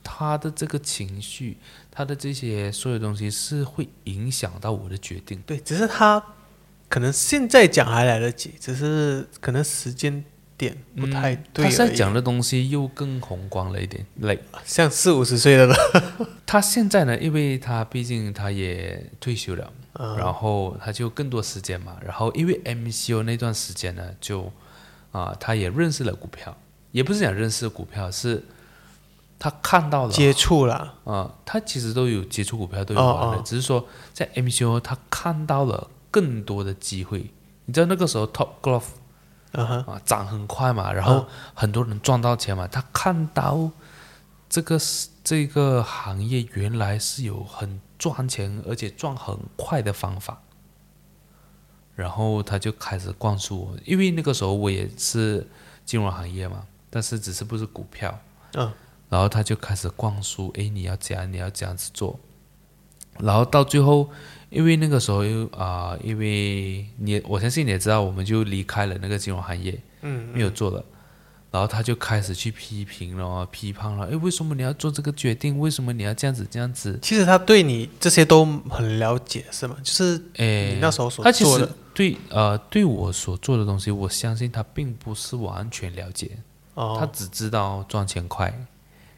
[0.04, 1.58] 他的这个情绪，
[1.90, 5.42] 他的这些所有东西是会影响到我的决定。
[5.44, 6.22] 对，只是他
[6.88, 10.24] 可能现在讲还来得及，只是可能时间
[10.56, 11.64] 点不太对。
[11.64, 15.74] 他现在讲的东西又更宏观了一点，like 像四五十岁的了，
[16.46, 21.96] 他现在呢，因为他毕竟他也退休了，嗯然后他就更多时间嘛。
[22.04, 24.52] 然后因为 MCO 那段时间呢，就
[25.12, 26.56] 啊、他也认识了股票，
[26.96, 28.42] 也不是讲认识股票，是
[29.38, 30.10] 他看到了。
[30.10, 33.38] 接触了，啊、他其实都有接触股票，都有玩的，哦。
[33.38, 37.30] 哦只是说在 MCO 他看到了更多的机会。
[37.66, 38.48] 你知道那个时候 Top
[39.52, 41.26] 哼，啊涨很快嘛，然后嗯。
[41.52, 43.70] 很多人赚到钱嘛，他看到
[44.48, 50.40] 这个是这个行业原来是有很赚钱而且赚很快的方法，
[51.94, 55.46] 然后他就开始灌输我，因为那个时候我也是
[55.84, 56.64] 金融行业嘛，
[56.96, 58.18] 但是只是不是股票，
[58.54, 58.72] 嗯，
[59.10, 62.18] 然后他就开始灌输，哎，你要这样，你要这样子做，
[63.18, 64.08] 然后到最后，
[64.48, 70.82] 因为那个时候又啊、因为你我相信你也知道，我们就离开了那个金融行业，嗯，没有做了，
[71.50, 75.58] 然后他就开始去批评了，批判了，哎，为什么你要做这个决定？
[75.58, 76.98] 为什么你要这样子这样子？
[77.02, 79.76] 其实他对你这些都很了解，是吗？
[79.82, 86.38] 就是哎，你那时候所他其实做的，对呃对我所做的东西，我相信他并不是完全了解，
[86.76, 88.52] 他哦，只知道赚钱快，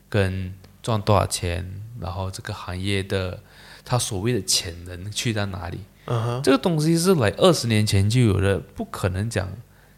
[0.08, 3.40] 跟赚多少钱，然后这个行业的
[3.84, 5.80] 他所谓的潜能去到哪里。
[6.42, 9.46] 这个东西是来二十年前就有的，不可能讲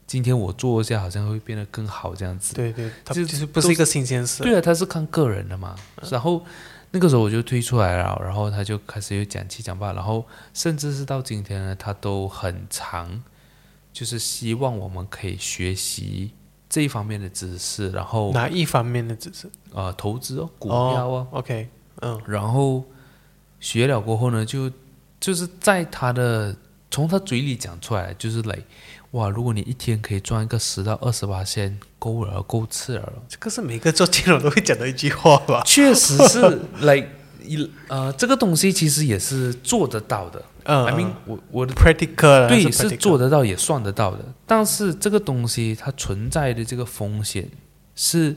[0.09, 2.53] 今天我做一下好像会变得更好这样子。
[2.53, 5.77] 对对，他就不是一个新鲜事，对啊，他是看个人的嘛。
[6.11, 6.45] 然后
[6.91, 13.23] 那个时候我就推出来了，然后他就开始有讲七讲八，然后甚至是到今天呢，他都很长，
[13.93, 16.33] 就是希望我们可以学习
[16.71, 19.51] 这一方面的知识，然后哪一方面的知识？
[19.75, 21.69] 呃投资哦，股票哦，OK，
[22.01, 22.85] 嗯，然后
[23.59, 24.71] 学了过后呢，就
[25.21, 26.57] 就是在他的
[26.91, 28.57] 从他嘴里讲出来，就是来
[29.11, 33.13] 哇，如果你一天可以赚一个十到二十八千，够了，够吃了。
[33.29, 35.63] 这个是每个做金融都会讲的一句话吧？
[35.67, 37.05] 确实是来
[37.45, 40.43] 一呃，这个东西其实也是做得到的。
[40.65, 47.49] 嗯 I mean，我我的 practical 对是做得到也算得到的，但是这个东西它存在的这个风险
[47.97, 48.37] 是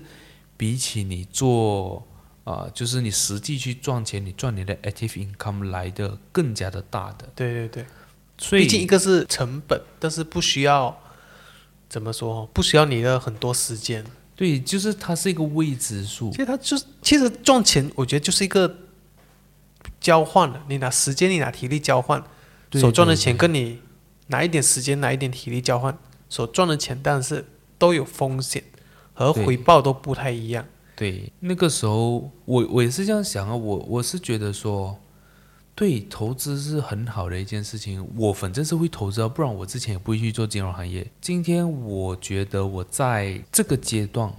[0.55, 2.07] 比起你做
[2.45, 7.27] 啊、呃就是你实际去赚钱，你赚你的 active income 来的更加的大的。
[7.35, 7.85] 对对对，
[8.37, 10.97] 所以毕竟一个是成本，但是不需要
[11.89, 14.03] 怎么说，不需要你的很多时间。
[14.35, 16.37] 对，就是它是一个未知数其。
[16.37, 18.67] 实它就是，其实赚钱，我觉得就是一个
[20.03, 22.21] 交换的，你拿时间，你拿体力交换，
[22.73, 23.79] 所赚的钱跟你
[24.27, 25.97] 拿一点时间，拿一点体力交换，
[26.27, 27.45] 所赚的钱，但是
[27.77, 28.61] 都有风险
[29.13, 30.65] 和回报都不太一样。
[30.97, 34.99] 对，那个时候我我也是这样想啊，我我是觉得说，
[35.73, 41.09] 对，投资是很好的一件事情，我反正是会投资啊，不然我之前也不会去做金融行业。
[41.21, 44.29] 今天我觉得我在这个阶段，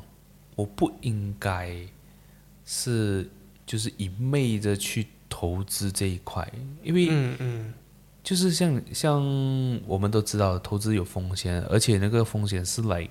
[0.55, 1.75] 我不应该
[2.67, 3.31] 是
[3.65, 6.49] 就是一昧的去投资这一块，
[6.85, 7.75] 因为嗯嗯，
[8.23, 9.21] 就是像像
[9.85, 13.09] 我们都知道，投资有风险，而且那个风险是来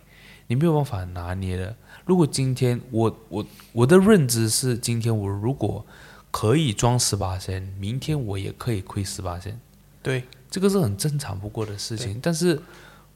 [0.48, 1.76] 你没有办法拿捏的。
[2.06, 5.86] 如果今天我我我的认知是，今天我如果
[6.32, 9.60] 可以装十八仙，明天我也可以亏十八仙，
[10.02, 12.22] 对，这个是很正常不过的事情。
[12.22, 12.58] 但是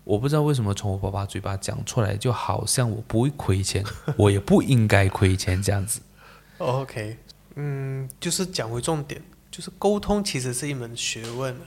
[0.03, 3.85] 我不知道为什么从我爸爸嘴巴讲出来，就好像我不会亏钱，
[4.17, 6.01] 我也不应该亏钱这样子。
[6.57, 7.17] OK，
[7.59, 11.65] 嗯，就是讲回重点，就是沟通其实是一门学问的。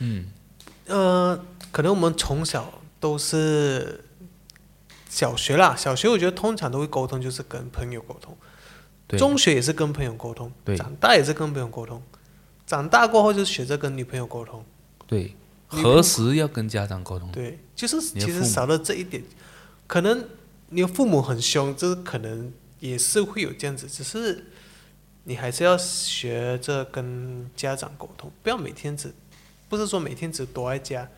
[0.00, 0.30] 嗯，
[0.86, 4.04] 呃，可能我们从小都是
[5.08, 8.36] 小学啦，小学我觉得通常都会沟通，就是跟朋友沟通。
[9.06, 12.02] 对，中学也是跟朋友沟通，对长大也是跟朋友沟通，
[12.66, 14.62] 长大过后就学着跟女朋友沟通。
[15.06, 15.34] 对，
[15.66, 17.32] 何时要跟家长沟通？
[17.32, 19.24] 对，就是其实少了这一点，
[19.86, 20.22] 可能
[20.68, 24.44] 你的父母很凶，这可能也是会有这样子，只是
[25.24, 29.12] 你还是要学着跟家长沟通，不要每天只
[29.68, 31.08] 不是说每天只躲在家，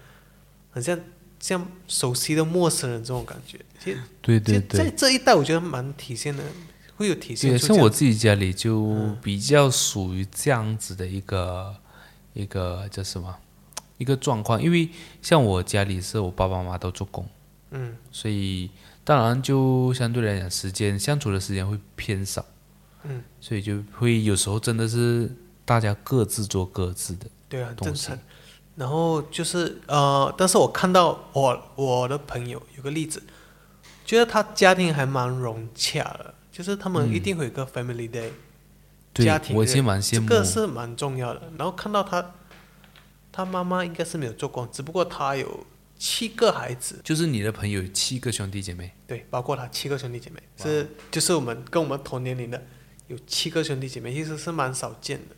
[0.71, 0.99] 很像
[1.41, 3.59] 像熟悉的陌生人这种感觉。
[3.79, 4.79] 其实对对对。
[4.85, 4.91] 在。
[4.91, 6.43] 这一代，我觉得蛮体现的，
[6.97, 11.75] 会有体现对，像我自己家里就嗯比较属于这样子的一个、
[12.35, 13.35] 一个叫什么
[13.99, 14.89] 一个状况，因为
[15.21, 17.27] 像我家里是我爸爸妈妈都做工，
[17.71, 17.97] 嗯。
[18.11, 18.71] 所以
[19.05, 22.45] 当然就相对来讲时间相处的时间会偏少，
[23.05, 25.31] 嗯，所以就会有时候真的是
[25.65, 28.19] 大家各自做各自的，对啊，正常。
[28.75, 33.23] 然后就是呃，但是我看到我我的朋友有个例子，
[34.07, 38.31] 觉得他家庭还蛮融洽的，就是他们嗯一定会有个 family day，、
[39.13, 41.43] 对家庭我其实蛮羡这慕，个是蛮重要的。
[41.59, 42.35] 然后看到他，
[43.31, 45.67] 他妈妈应该是没有做工，只不过他有
[45.99, 52.61] 七个孩子，就是你的朋友有七个兄弟姐妹，对，包括他七个兄弟姐妹，是就是我们跟我们同年龄的
[53.13, 55.37] 有七个兄弟姐妹，其实是蛮少见的。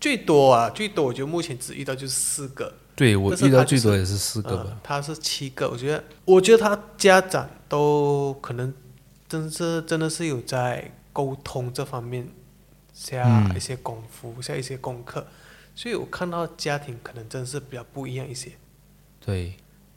[0.00, 8.72] 最多啊，最多我觉得目前只遇到就是四个，对我遇到最多也是四个吧，嗯，他是七个，我觉得，我觉得他家长都可能
[9.28, 12.28] 真是真的是有在沟通这方面
[12.92, 13.56] 下嗯。
[13.56, 15.26] 一些功夫，下一些功课，
[15.74, 18.52] 所以我看到家庭可能真是比较不一样一些，
[19.18, 19.54] 对，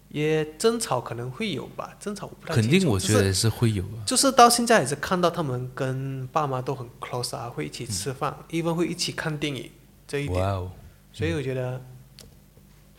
[0.09, 9.69] 也争吵可能会有吧，争吵我不太肯定我觉得是会有啊，就是到现在也是看到他们跟爸妈都很 close 啊，会一起吃饭、e e n 会一起看电影
[10.07, 10.71] 这一点，哇哦，
[11.13, 11.79] 所以我觉得，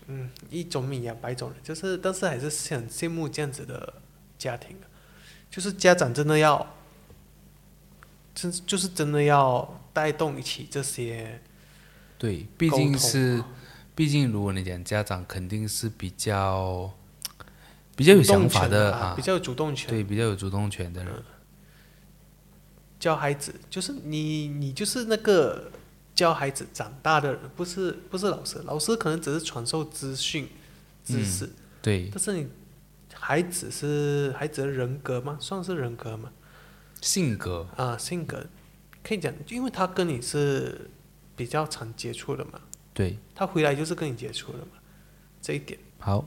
[0.07, 3.95] 嗯，一种米养百种人，就是，但是还是很羡慕这样子的
[4.39, 4.77] 家庭，
[5.51, 6.75] 就是家长真的要，
[8.35, 11.41] 真就是真的要带动一起这些
[12.17, 13.43] 对，毕竟是，
[13.97, 16.93] 毕竟如果你讲家长，肯定是比较
[18.01, 19.15] 比较有想法的啊啊。
[19.15, 21.13] 比，较有主动权，对，比较有主动权的人，
[22.99, 25.71] 教孩子，就是你你就是那个
[26.15, 30.49] 教孩子长大的人，不是不是老师，老师可能只是传授资讯、
[31.05, 31.51] 知识，
[31.83, 32.49] 对，但是你
[33.13, 35.37] 孩子是孩子的人格吗？
[35.39, 36.33] 算是人格吗？
[37.03, 38.47] 性格，啊，性格。
[39.03, 40.91] 可以讲，因为他跟你是
[41.37, 42.61] 比较常接触的嘛，
[42.95, 44.73] 对，他回来就是跟你接触的嘛，
[45.43, 45.79] 这一点。
[45.99, 46.27] 好，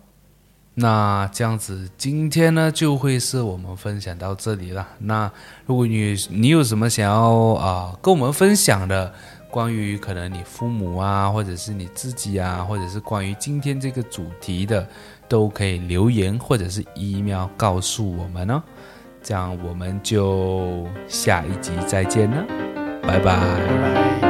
[0.76, 4.88] 那这样子，今天呢就会是我们分享到这里了。
[5.00, 5.32] 那
[5.66, 9.14] 如果你你有什么想要啊、跟我们分享的，
[9.52, 14.88] 关于可能你父母啊，或者是你自己啊，或者是关于今天这个主题的，
[15.28, 18.64] 都可以留言或者是 email 告诉我们哦。
[19.22, 22.44] 这样我们就下一集再见了，
[23.04, 24.23] 拜拜。